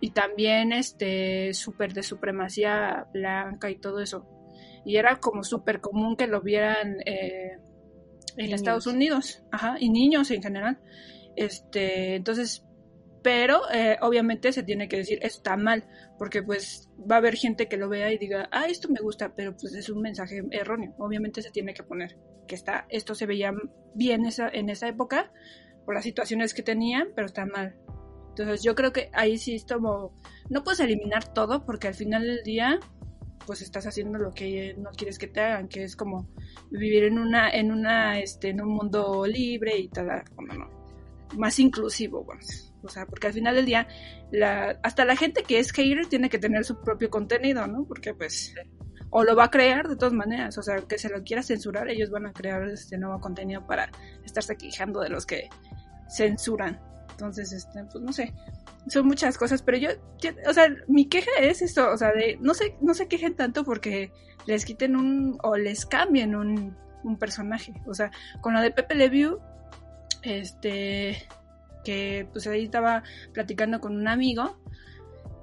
Y 0.00 0.10
también, 0.10 0.72
este, 0.72 1.52
súper 1.54 1.92
de 1.92 2.02
supremacía 2.02 3.06
blanca 3.12 3.70
y 3.70 3.76
todo 3.76 4.00
eso. 4.00 4.26
Y 4.84 4.96
era 4.96 5.16
como 5.16 5.42
súper 5.42 5.80
común 5.80 6.16
que 6.16 6.26
lo 6.26 6.40
vieran 6.40 6.98
eh, 7.04 7.58
en 8.36 8.52
Estados 8.52 8.86
Unidos, 8.86 9.42
ajá, 9.50 9.76
y 9.80 9.90
niños 9.90 10.30
en 10.30 10.42
general. 10.42 10.78
Este, 11.36 12.16
entonces, 12.16 12.64
pero 13.22 13.60
eh, 13.72 13.96
obviamente 14.00 14.52
se 14.52 14.62
tiene 14.62 14.88
que 14.88 14.98
decir, 14.98 15.18
está 15.22 15.56
mal, 15.56 15.84
porque 16.18 16.42
pues 16.42 16.88
va 16.98 17.16
a 17.16 17.18
haber 17.18 17.34
gente 17.34 17.68
que 17.68 17.76
lo 17.76 17.88
vea 17.88 18.12
y 18.12 18.18
diga, 18.18 18.48
ah, 18.52 18.66
esto 18.66 18.88
me 18.88 19.00
gusta, 19.00 19.34
pero 19.34 19.56
pues 19.56 19.74
es 19.74 19.88
un 19.88 20.00
mensaje 20.00 20.42
erróneo. 20.50 20.94
Obviamente 20.98 21.42
se 21.42 21.50
tiene 21.50 21.74
que 21.74 21.82
poner 21.82 22.16
que 22.46 22.54
está, 22.54 22.86
esto 22.88 23.14
se 23.14 23.26
veía 23.26 23.52
bien 23.94 24.24
esa, 24.26 24.48
en 24.48 24.70
esa 24.70 24.88
época 24.88 25.30
por 25.84 25.94
las 25.94 26.04
situaciones 26.04 26.54
que 26.54 26.62
tenían, 26.62 27.08
pero 27.14 27.26
está 27.26 27.46
mal. 27.46 27.76
Entonces 28.30 28.62
yo 28.62 28.74
creo 28.74 28.92
que 28.92 29.10
ahí 29.12 29.38
sí 29.38 29.54
es 29.54 29.64
como, 29.64 30.14
no 30.48 30.64
puedes 30.64 30.80
eliminar 30.80 31.32
todo 31.32 31.64
porque 31.64 31.88
al 31.88 31.94
final 31.94 32.24
del 32.24 32.42
día 32.42 32.78
pues 33.46 33.62
estás 33.62 33.86
haciendo 33.86 34.18
lo 34.18 34.34
que 34.34 34.74
no 34.76 34.90
quieres 34.90 35.18
que 35.18 35.26
te 35.26 35.40
hagan, 35.40 35.68
que 35.68 35.82
es 35.82 35.96
como 35.96 36.28
vivir 36.70 37.04
en 37.04 37.18
una, 37.18 37.50
en 37.50 37.72
una, 37.72 38.18
este, 38.20 38.50
en 38.50 38.60
un 38.60 38.68
mundo 38.68 39.24
libre 39.26 39.78
y 39.78 39.88
tal, 39.88 40.22
bueno, 40.34 40.54
no, 40.54 41.38
más 41.38 41.58
inclusivo, 41.58 42.24
o 42.82 42.88
sea, 42.88 43.06
porque 43.06 43.26
al 43.26 43.32
final 43.32 43.54
del 43.54 43.66
día, 43.66 43.88
la, 44.30 44.78
hasta 44.82 45.04
la 45.04 45.16
gente 45.16 45.42
que 45.42 45.58
es 45.58 45.72
hater 45.72 46.06
tiene 46.06 46.28
que 46.28 46.38
tener 46.38 46.64
su 46.64 46.80
propio 46.80 47.10
contenido, 47.10 47.66
¿no? 47.66 47.84
Porque 47.84 48.14
pues, 48.14 48.54
o 49.10 49.24
lo 49.24 49.36
va 49.36 49.44
a 49.44 49.50
crear 49.50 49.88
de 49.88 49.96
todas 49.96 50.12
maneras, 50.12 50.58
o 50.58 50.62
sea, 50.62 50.76
que 50.78 50.98
se 50.98 51.08
lo 51.08 51.22
quiera 51.22 51.42
censurar, 51.42 51.88
ellos 51.88 52.10
van 52.10 52.26
a 52.26 52.32
crear 52.32 52.68
este 52.68 52.98
nuevo 52.98 53.20
contenido 53.20 53.66
para 53.66 53.90
estarse 54.24 54.56
quejando 54.56 55.00
de 55.00 55.10
los 55.10 55.26
que 55.26 55.48
censuran. 56.08 56.80
Entonces, 57.10 57.52
este, 57.52 57.84
pues 57.90 58.04
no 58.04 58.12
sé, 58.12 58.32
son 58.88 59.06
muchas 59.06 59.36
cosas, 59.36 59.62
pero 59.62 59.76
yo, 59.78 59.90
o 60.46 60.52
sea, 60.52 60.68
mi 60.86 61.08
queja 61.08 61.30
es 61.40 61.62
esto, 61.62 61.90
o 61.90 61.96
sea, 61.96 62.12
de 62.12 62.38
no 62.40 62.54
sé, 62.54 62.76
no 62.80 62.94
se 62.94 63.08
quejen 63.08 63.34
tanto 63.34 63.64
porque 63.64 64.12
les 64.46 64.64
quiten 64.64 64.94
un 64.94 65.36
o 65.42 65.56
les 65.56 65.84
cambien 65.84 66.36
un, 66.36 66.76
un 67.02 67.18
personaje, 67.18 67.74
o 67.86 67.94
sea, 67.94 68.10
con 68.40 68.54
lo 68.54 68.60
de 68.60 68.70
Pepe 68.70 68.94
Leviu, 68.94 69.40
este, 70.22 71.26
que 71.88 72.26
pues 72.32 72.46
ahí 72.46 72.64
estaba 72.64 73.02
platicando 73.32 73.80
con 73.80 73.96
un 73.96 74.08
amigo, 74.08 74.58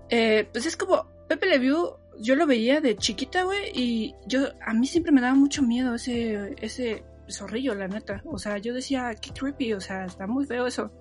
eh, 0.09 0.47
pues 0.51 0.67
es 0.67 0.77
como 0.77 1.07
Pepe 1.27 1.47
Leviu, 1.47 1.95
yo 2.19 2.35
lo 2.35 2.45
veía 2.45 2.81
de 2.81 2.95
chiquita, 2.95 3.45
güey, 3.45 3.71
y 3.73 4.15
yo 4.27 4.49
a 4.61 4.75
mí 4.75 4.85
siempre 4.85 5.11
me 5.11 5.21
daba 5.21 5.33
mucho 5.33 5.63
miedo 5.63 5.95
ese 5.95 6.53
ese 6.61 7.03
zorrillo, 7.27 7.73
la 7.73 7.87
neta, 7.87 8.21
o 8.25 8.37
sea, 8.37 8.59
yo 8.59 8.75
decía, 8.75 9.15
qué 9.19 9.31
creepy, 9.31 9.73
o 9.73 9.81
sea, 9.81 10.05
está 10.05 10.27
muy 10.27 10.45
feo 10.45 10.67
eso. 10.67 10.91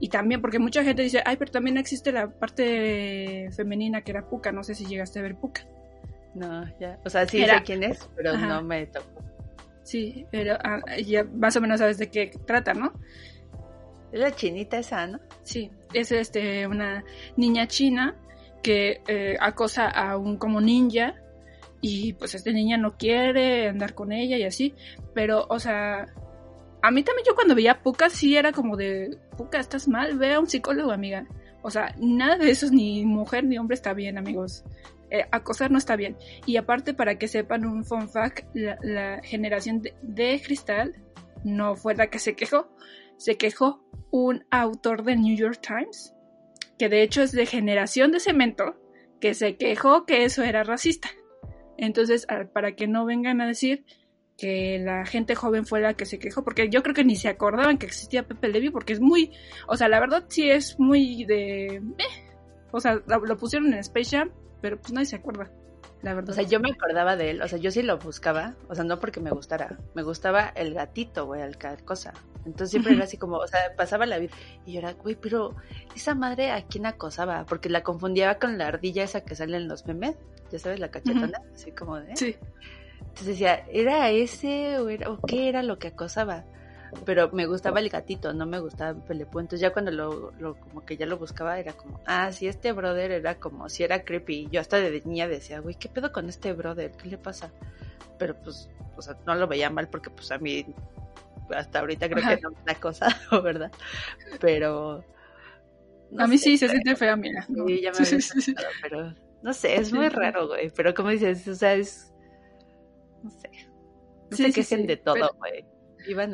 Y 0.00 0.08
también, 0.08 0.40
porque 0.40 0.58
mucha 0.58 0.82
gente 0.82 1.02
dice, 1.02 1.22
ay, 1.24 1.36
pero 1.36 1.52
también 1.52 1.78
existe 1.78 2.10
la 2.10 2.28
parte 2.28 3.48
femenina 3.52 4.02
que 4.02 4.10
era 4.10 4.28
Puka. 4.28 4.50
No 4.50 4.64
sé 4.64 4.74
si 4.74 4.84
llegaste 4.84 5.20
a 5.20 5.22
ver 5.22 5.36
Puka. 5.36 5.62
No, 6.34 6.64
ya. 6.80 6.98
O 7.04 7.08
sea, 7.08 7.24
sí 7.26 7.44
sé 7.44 7.62
quién 7.64 7.84
es, 7.84 8.10
pero 8.16 8.36
no 8.36 8.62
me 8.62 8.86
tocó. 8.86 9.22
Sí, 9.84 10.26
pero 10.32 10.58
ah, 10.64 10.80
ya 11.04 11.22
más 11.24 11.54
o 11.54 11.60
menos 11.60 11.78
sabes 11.78 11.98
de 11.98 12.10
qué 12.10 12.32
trata, 12.46 12.74
¿no? 12.74 12.92
La 14.12 14.34
chinita 14.34 14.78
esa, 14.78 15.06
¿no? 15.06 15.20
Sí, 15.42 15.70
es 15.92 16.12
este, 16.12 16.66
una 16.66 17.04
niña 17.36 17.66
china 17.66 18.16
que 18.62 19.02
eh, 19.06 19.36
acosa 19.40 19.88
a 19.88 20.16
un 20.16 20.36
como 20.36 20.60
ninja 20.60 21.14
y 21.80 22.12
pues 22.14 22.34
esta 22.34 22.50
niña 22.50 22.76
no 22.76 22.96
quiere 22.96 23.68
andar 23.68 23.94
con 23.94 24.12
ella 24.12 24.36
y 24.36 24.44
así, 24.44 24.74
pero 25.14 25.46
o 25.48 25.58
sea, 25.58 26.08
a 26.82 26.90
mí 26.90 27.02
también 27.02 27.24
yo 27.26 27.34
cuando 27.34 27.54
veía 27.54 27.82
Puka 27.82 28.10
sí 28.10 28.36
era 28.36 28.52
como 28.52 28.76
de, 28.76 29.18
Puka, 29.36 29.58
estás 29.58 29.88
mal, 29.88 30.18
ve 30.18 30.34
a 30.34 30.40
un 30.40 30.46
psicólogo, 30.46 30.92
amiga. 30.92 31.26
O 31.62 31.70
sea, 31.70 31.94
nada 31.98 32.36
de 32.36 32.50
eso, 32.50 32.68
ni 32.70 33.04
mujer 33.04 33.44
ni 33.44 33.58
hombre 33.58 33.74
está 33.74 33.92
bien, 33.92 34.16
amigos. 34.16 34.64
Eh, 35.10 35.26
acosar 35.30 35.70
no 35.70 35.78
está 35.78 35.96
bien. 35.96 36.16
Y 36.46 36.56
aparte, 36.56 36.94
para 36.94 37.18
que 37.18 37.28
sepan 37.28 37.66
un 37.66 37.84
fun 37.84 38.08
fact, 38.08 38.46
la, 38.54 39.20
generación 39.22 39.82
de, 40.02 40.40
cristal 40.42 40.94
no 41.44 41.74
fue 41.76 41.94
la 41.94 42.06
que 42.08 42.18
se 42.18 42.34
quejó. 42.34 42.70
Se 43.16 43.36
quejó 43.36 43.84
un 44.10 44.44
autor 44.50 45.04
del 45.04 45.20
New 45.20 45.36
York 45.36 45.60
Times, 45.60 46.14
que 46.78 46.88
de 46.88 47.02
hecho 47.02 47.22
es 47.22 47.32
de 47.32 47.46
generación 47.46 48.12
de 48.12 48.20
cemento, 48.20 48.76
que 49.20 49.34
se 49.34 49.56
quejó 49.56 50.06
que 50.06 50.24
eso 50.24 50.42
era 50.42 50.64
racista. 50.64 51.10
Entonces, 51.76 52.26
para 52.52 52.74
que 52.76 52.86
no 52.86 53.06
vengan 53.06 53.40
a 53.40 53.46
decir 53.46 53.84
que 54.40 54.78
la 54.78 55.04
gente 55.04 55.34
joven 55.34 55.66
fue 55.66 55.80
la 55.80 55.94
que 55.94 56.06
se 56.06 56.18
quejó, 56.18 56.42
porque 56.42 56.70
yo 56.70 56.82
creo 56.82 56.94
que 56.94 57.04
ni 57.04 57.14
se 57.14 57.28
acordaban 57.28 57.76
que 57.76 57.86
existía 57.86 58.26
Pepe 58.26 58.48
Levi, 58.48 58.70
porque 58.70 58.94
es 58.94 59.00
muy, 59.00 59.32
o 59.68 59.76
sea, 59.76 59.88
la 59.88 60.00
verdad 60.00 60.24
sí 60.28 60.48
es 60.48 60.80
muy 60.80 61.26
de, 61.26 61.76
eh, 61.76 62.34
o 62.72 62.80
sea, 62.80 63.02
lo, 63.06 63.36
pusieron 63.36 63.72
en 63.72 63.80
Space 63.80 64.16
Jam, 64.16 64.30
pero 64.62 64.80
pues 64.80 64.92
nadie 64.92 65.06
se 65.06 65.16
acuerda, 65.16 65.52
la 66.02 66.14
verdad. 66.14 66.30
O 66.30 66.34
sea, 66.34 66.44
yo 66.44 66.60
me 66.60 66.70
acordaba 66.70 67.16
de 67.16 67.30
él, 67.30 67.42
o 67.42 67.48
sea, 67.48 67.58
yo 67.58 67.70
sí 67.70 67.82
lo 67.82 67.98
buscaba, 67.98 68.54
o 68.68 68.74
sea, 68.74 68.84
no 68.84 68.98
porque 68.98 69.20
me 69.20 69.30
gustara, 69.30 69.78
me 69.94 70.02
gustaba 70.02 70.48
el 70.54 70.74
gatito, 70.74 71.26
güey, 71.26 71.42
el 71.42 71.58
cosa. 71.84 72.14
Entonces 72.46 72.70
siempre 72.70 72.94
era 72.94 73.04
así 73.04 73.16
como, 73.16 73.36
o 73.36 73.46
sea, 73.46 73.60
pasaba 73.76 74.06
la 74.06 74.18
vida 74.18 74.32
y 74.64 74.72
yo 74.72 74.78
era, 74.80 74.92
güey, 74.94 75.14
pero 75.14 75.56
esa 75.94 76.14
madre 76.14 76.52
a 76.52 76.62
quién 76.66 76.86
acosaba, 76.86 77.44
porque 77.46 77.68
la 77.68 77.82
confundía 77.82 78.38
con 78.38 78.58
la 78.58 78.68
ardilla 78.68 79.04
esa 79.04 79.22
que 79.22 79.34
sale 79.34 79.56
en 79.56 79.68
los 79.68 79.86
memes, 79.86 80.16
ya 80.50 80.58
sabes, 80.58 80.80
la 80.80 80.90
cachetona, 80.90 81.42
así 81.54 81.72
como 81.72 82.00
de... 82.00 82.16
Sí. 82.16 82.36
Entonces 83.00 83.26
decía, 83.26 83.64
¿era 83.72 84.10
ese 84.10 84.78
o, 84.78 84.88
era, 84.88 85.10
o 85.10 85.20
qué 85.20 85.48
era 85.48 85.62
lo 85.62 85.78
que 85.78 85.88
acosaba? 85.88 86.44
Pero 87.04 87.30
me 87.32 87.46
gustaba 87.46 87.80
el 87.80 87.88
gatito, 87.88 88.32
no 88.32 88.46
me 88.46 88.58
gustaba 88.58 88.98
Pelepú. 89.04 89.38
Entonces 89.38 89.60
ya 89.60 89.72
cuando 89.72 89.90
lo, 89.90 90.32
lo, 90.38 90.56
como 90.56 90.84
que 90.84 90.96
ya 90.96 91.06
lo 91.06 91.18
buscaba 91.18 91.58
era 91.58 91.72
como, 91.72 92.00
ah, 92.06 92.32
sí, 92.32 92.48
este 92.48 92.72
brother 92.72 93.12
era 93.12 93.36
como, 93.36 93.68
si 93.68 93.84
era 93.84 94.04
creepy. 94.04 94.48
Yo 94.50 94.60
hasta 94.60 94.78
de 94.78 95.02
niña 95.04 95.28
decía, 95.28 95.60
güey, 95.60 95.76
¿qué 95.76 95.88
pedo 95.88 96.12
con 96.12 96.28
este 96.28 96.52
brother? 96.52 96.92
¿Qué 96.92 97.08
le 97.08 97.18
pasa? 97.18 97.50
Pero 98.18 98.34
pues, 98.42 98.68
o 98.96 99.02
sea, 99.02 99.16
no 99.26 99.34
lo 99.34 99.46
veía 99.46 99.70
mal 99.70 99.88
porque 99.88 100.10
pues 100.10 100.30
a 100.32 100.38
mí, 100.38 100.66
hasta 101.54 101.80
ahorita 101.80 102.08
creo 102.08 102.28
que 102.28 102.42
no 102.42 102.50
me 102.50 102.62
da 102.64 102.74
cosa, 102.74 103.08
¿verdad? 103.42 103.70
Pero... 104.40 105.04
a 106.18 106.26
mí 106.26 106.38
sí 106.38 106.58
se 106.58 106.68
siente 106.68 106.96
fea, 106.96 107.16
mira. 107.16 107.46
Sí, 107.46 107.80
ya 107.82 107.92
me 107.92 107.98
pero 108.82 109.14
no 109.42 109.52
sé, 109.52 109.76
es 109.76 109.92
muy 109.92 110.08
raro, 110.08 110.48
güey. 110.48 110.70
Pero 110.70 110.92
como 110.92 111.10
dices, 111.10 111.46
o 111.48 111.54
sea, 111.54 111.74
es 111.74 112.12
no 113.22 113.30
sé. 113.30 113.50
No 114.30 114.36
se 114.36 114.52
quejen 114.52 114.86
de 114.86 114.96
todo, 114.96 115.34
güey. 115.38 115.64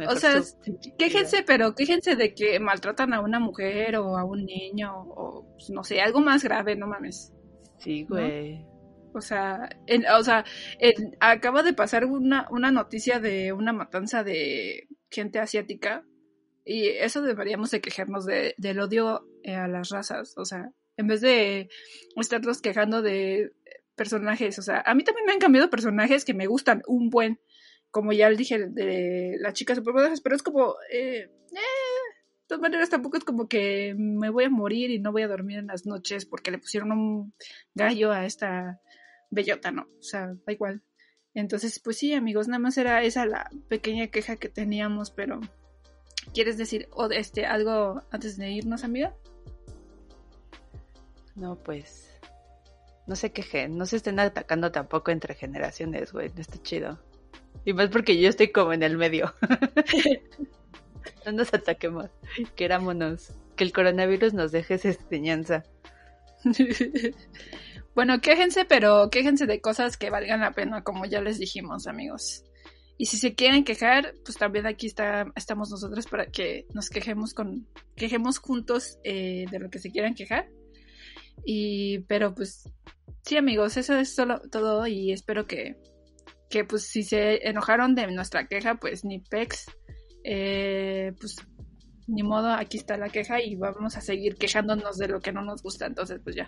O 0.08 0.16
sea, 0.16 0.40
quéjense, 0.98 1.42
pero 1.42 1.74
quéjense 1.74 2.16
de 2.16 2.34
que 2.34 2.58
maltratan 2.60 3.12
a 3.14 3.20
una 3.20 3.40
mujer 3.40 3.96
o 3.96 4.16
a 4.16 4.24
un 4.24 4.44
niño 4.44 4.92
o, 4.94 5.46
pues, 5.52 5.70
no 5.70 5.84
sé, 5.84 6.00
algo 6.00 6.20
más 6.20 6.44
grave, 6.44 6.76
no 6.76 6.86
mames. 6.86 7.32
Sí, 7.78 8.04
güey. 8.08 8.64
O 9.12 9.20
sea, 9.20 9.68
o 10.18 10.22
sea 10.22 10.44
acaba 11.20 11.62
de 11.62 11.72
pasar 11.72 12.04
una, 12.04 12.46
una 12.50 12.70
noticia 12.70 13.18
de 13.18 13.52
una 13.52 13.72
matanza 13.72 14.22
de 14.22 14.88
gente 15.10 15.38
asiática 15.38 16.04
y 16.64 16.88
eso 16.88 17.22
deberíamos 17.22 17.70
de 17.70 17.80
quejarnos 17.80 18.26
de, 18.26 18.54
del 18.58 18.80
odio 18.80 19.26
eh, 19.44 19.54
a 19.54 19.68
las 19.68 19.90
razas. 19.90 20.34
O 20.36 20.44
sea, 20.44 20.72
en 20.96 21.06
vez 21.06 21.20
de 21.20 21.68
estarnos 22.16 22.60
quejando 22.60 23.02
de 23.02 23.52
personajes, 23.94 24.58
o 24.58 24.62
sea, 24.62 24.82
a 24.84 24.94
mí 24.94 25.04
también 25.04 25.26
me 25.26 25.32
han 25.32 25.38
cambiado 25.38 25.70
personajes 25.70 26.24
que 26.24 26.34
me 26.34 26.46
gustan 26.46 26.82
un 26.86 27.08
buen, 27.08 27.40
como 27.96 28.12
ya 28.12 28.28
le 28.28 28.36
dije 28.36 28.58
de 28.58 29.38
las 29.40 29.54
chicas 29.54 29.78
superpoderosas, 29.78 30.20
pero 30.20 30.36
es 30.36 30.42
como, 30.42 30.74
eh, 30.92 31.30
eh, 31.30 31.30
de 31.50 32.46
todas 32.46 32.60
maneras 32.60 32.90
tampoco 32.90 33.16
es 33.16 33.24
como 33.24 33.48
que 33.48 33.94
me 33.96 34.28
voy 34.28 34.44
a 34.44 34.50
morir 34.50 34.90
y 34.90 34.98
no 34.98 35.12
voy 35.12 35.22
a 35.22 35.28
dormir 35.28 35.60
en 35.60 35.68
las 35.68 35.86
noches 35.86 36.26
porque 36.26 36.50
le 36.50 36.58
pusieron 36.58 36.92
un 36.92 37.32
gallo 37.74 38.12
a 38.12 38.26
esta 38.26 38.82
bellota, 39.30 39.70
no, 39.70 39.88
o 39.98 40.02
sea, 40.02 40.34
da 40.44 40.52
igual. 40.52 40.82
Entonces, 41.32 41.80
pues 41.80 41.96
sí, 41.96 42.12
amigos, 42.12 42.48
nada 42.48 42.58
más 42.58 42.76
era 42.76 43.02
esa 43.02 43.24
la 43.24 43.48
pequeña 43.68 44.08
queja 44.08 44.36
que 44.36 44.50
teníamos, 44.50 45.10
pero 45.10 45.40
¿quieres 46.34 46.58
decir 46.58 46.90
este 47.12 47.46
algo 47.46 48.02
antes 48.10 48.36
de 48.36 48.50
irnos, 48.50 48.84
amiga? 48.84 49.16
No, 51.34 51.56
pues 51.56 52.10
no 53.06 53.16
se 53.16 53.32
quejen, 53.32 53.78
no 53.78 53.86
se 53.86 53.96
estén 53.96 54.20
atacando 54.20 54.70
tampoco 54.70 55.12
entre 55.12 55.34
generaciones, 55.34 56.12
güey, 56.12 56.28
no 56.34 56.42
está 56.42 56.62
chido. 56.62 56.98
Y 57.66 57.72
más 57.72 57.90
porque 57.90 58.16
yo 58.16 58.28
estoy 58.28 58.52
como 58.52 58.72
en 58.72 58.84
el 58.84 58.96
medio. 58.96 59.34
no 61.26 61.32
nos 61.32 61.52
ataquemos, 61.52 62.08
querámonos, 62.54 63.32
que 63.56 63.64
el 63.64 63.72
coronavirus 63.72 64.34
nos 64.34 64.52
deje 64.52 64.74
esa 64.74 64.90
enseñanza. 64.90 65.64
bueno, 67.96 68.20
quéjense, 68.20 68.66
pero 68.66 69.10
quéjense 69.10 69.46
de 69.46 69.60
cosas 69.60 69.96
que 69.96 70.10
valgan 70.10 70.42
la 70.42 70.52
pena, 70.52 70.84
como 70.84 71.06
ya 71.06 71.20
les 71.20 71.40
dijimos, 71.40 71.88
amigos. 71.88 72.44
Y 72.98 73.06
si 73.06 73.16
se 73.16 73.34
quieren 73.34 73.64
quejar, 73.64 74.14
pues 74.24 74.38
también 74.38 74.66
aquí 74.66 74.86
está, 74.86 75.32
estamos 75.34 75.68
nosotros 75.68 76.06
para 76.06 76.26
que 76.26 76.66
nos 76.72 76.88
quejemos 76.88 77.34
con, 77.34 77.66
quejemos 77.96 78.38
juntos 78.38 79.00
eh, 79.02 79.46
de 79.50 79.58
lo 79.58 79.70
que 79.70 79.80
se 79.80 79.90
quieran 79.90 80.14
quejar. 80.14 80.48
Y, 81.44 81.98
pero 82.06 82.32
pues, 82.32 82.70
sí 83.22 83.36
amigos, 83.36 83.76
eso 83.76 83.98
es 83.98 84.14
solo, 84.14 84.40
todo 84.52 84.86
y 84.86 85.10
espero 85.10 85.48
que, 85.48 85.74
que 86.50 86.64
pues 86.64 86.84
si 86.84 87.02
se 87.02 87.46
enojaron 87.48 87.94
de 87.94 88.06
nuestra 88.08 88.46
queja, 88.46 88.76
pues 88.76 89.04
ni 89.04 89.20
pex, 89.20 89.66
eh, 90.24 91.12
pues 91.20 91.36
ni 92.08 92.22
modo, 92.22 92.50
aquí 92.50 92.78
está 92.78 92.96
la 92.96 93.08
queja 93.08 93.40
y 93.40 93.56
vamos 93.56 93.96
a 93.96 94.00
seguir 94.00 94.36
quejándonos 94.36 94.96
de 94.96 95.08
lo 95.08 95.20
que 95.20 95.32
no 95.32 95.42
nos 95.42 95.62
gusta. 95.62 95.86
Entonces, 95.86 96.20
pues 96.22 96.36
ya. 96.36 96.46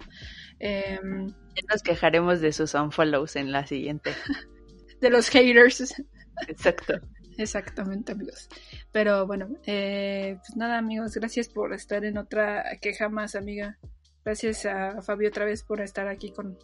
Em, 0.61 1.27
nos 1.71 1.83
quejaremos 1.83 2.41
de 2.41 2.53
sus 2.53 2.75
unfollows 2.75 3.37
en 3.37 3.51
la 3.51 3.67
siguiente. 3.67 4.13
de 5.01 5.11
los 5.11 5.29
haters. 5.31 5.95
Exacto. 6.47 6.95
Exactamente, 7.37 8.13
amigos. 8.13 8.49
Pero 8.91 9.27
bueno, 9.27 9.49
eh, 9.65 10.37
pues 10.39 10.57
nada, 10.57 10.79
amigos, 10.79 11.15
gracias 11.15 11.49
por 11.49 11.73
estar 11.73 12.05
en 12.05 12.19
otra 12.19 12.65
queja 12.81 13.09
más, 13.09 13.37
amiga. 13.37 13.79
Gracias 14.25 14.67
a 14.67 15.01
Fabio 15.03 15.29
otra 15.29 15.45
vez 15.45 15.63
por 15.63 15.81
estar 15.81 16.09
aquí 16.09 16.33
con 16.33 16.59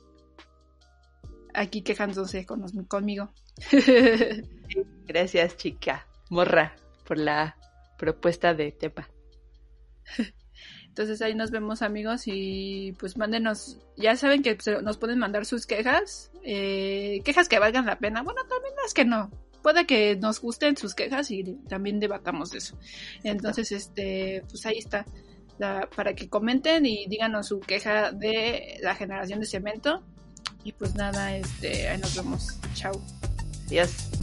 aquí 1.54 1.82
quejándose 1.82 2.44
con, 2.44 2.66
conmigo. 2.84 3.32
gracias, 5.06 5.56
chica. 5.56 6.06
Morra, 6.30 6.74
por 7.06 7.18
la 7.18 7.56
propuesta 7.98 8.54
de 8.54 8.72
Tepa. 8.72 9.08
Entonces 10.86 11.22
ahí 11.22 11.34
nos 11.34 11.50
vemos 11.50 11.82
amigos 11.82 12.22
y 12.26 12.92
pues 13.00 13.16
mándenos, 13.16 13.78
ya 13.96 14.14
saben 14.16 14.42
que 14.42 14.56
nos 14.82 14.96
pueden 14.96 15.18
mandar 15.18 15.44
sus 15.44 15.66
quejas, 15.66 16.30
eh, 16.44 17.20
quejas 17.24 17.48
que 17.48 17.58
valgan 17.58 17.86
la 17.86 17.98
pena, 17.98 18.22
bueno 18.22 18.42
también 18.48 18.74
las 18.80 18.94
que 18.94 19.04
no, 19.04 19.28
puede 19.60 19.86
que 19.86 20.14
nos 20.14 20.40
gusten 20.40 20.76
sus 20.76 20.94
quejas 20.94 21.32
y 21.32 21.42
también 21.68 21.98
debatamos 21.98 22.50
de 22.50 22.58
eso. 22.58 22.78
Entonces 23.24 23.72
este, 23.72 24.44
pues 24.48 24.64
ahí 24.66 24.78
está, 24.78 25.04
para 25.96 26.14
que 26.14 26.28
comenten 26.28 26.86
y 26.86 27.06
díganos 27.08 27.48
su 27.48 27.58
queja 27.58 28.12
de 28.12 28.78
la 28.80 28.94
generación 28.94 29.40
de 29.40 29.46
cemento 29.46 30.04
y 30.64 30.72
pues 30.72 30.94
nada, 30.94 31.36
este, 31.36 31.88
ahí 31.88 31.98
nos 31.98 32.16
vemos, 32.16 32.58
chao. 32.74 33.00
Adiós. 33.66 34.13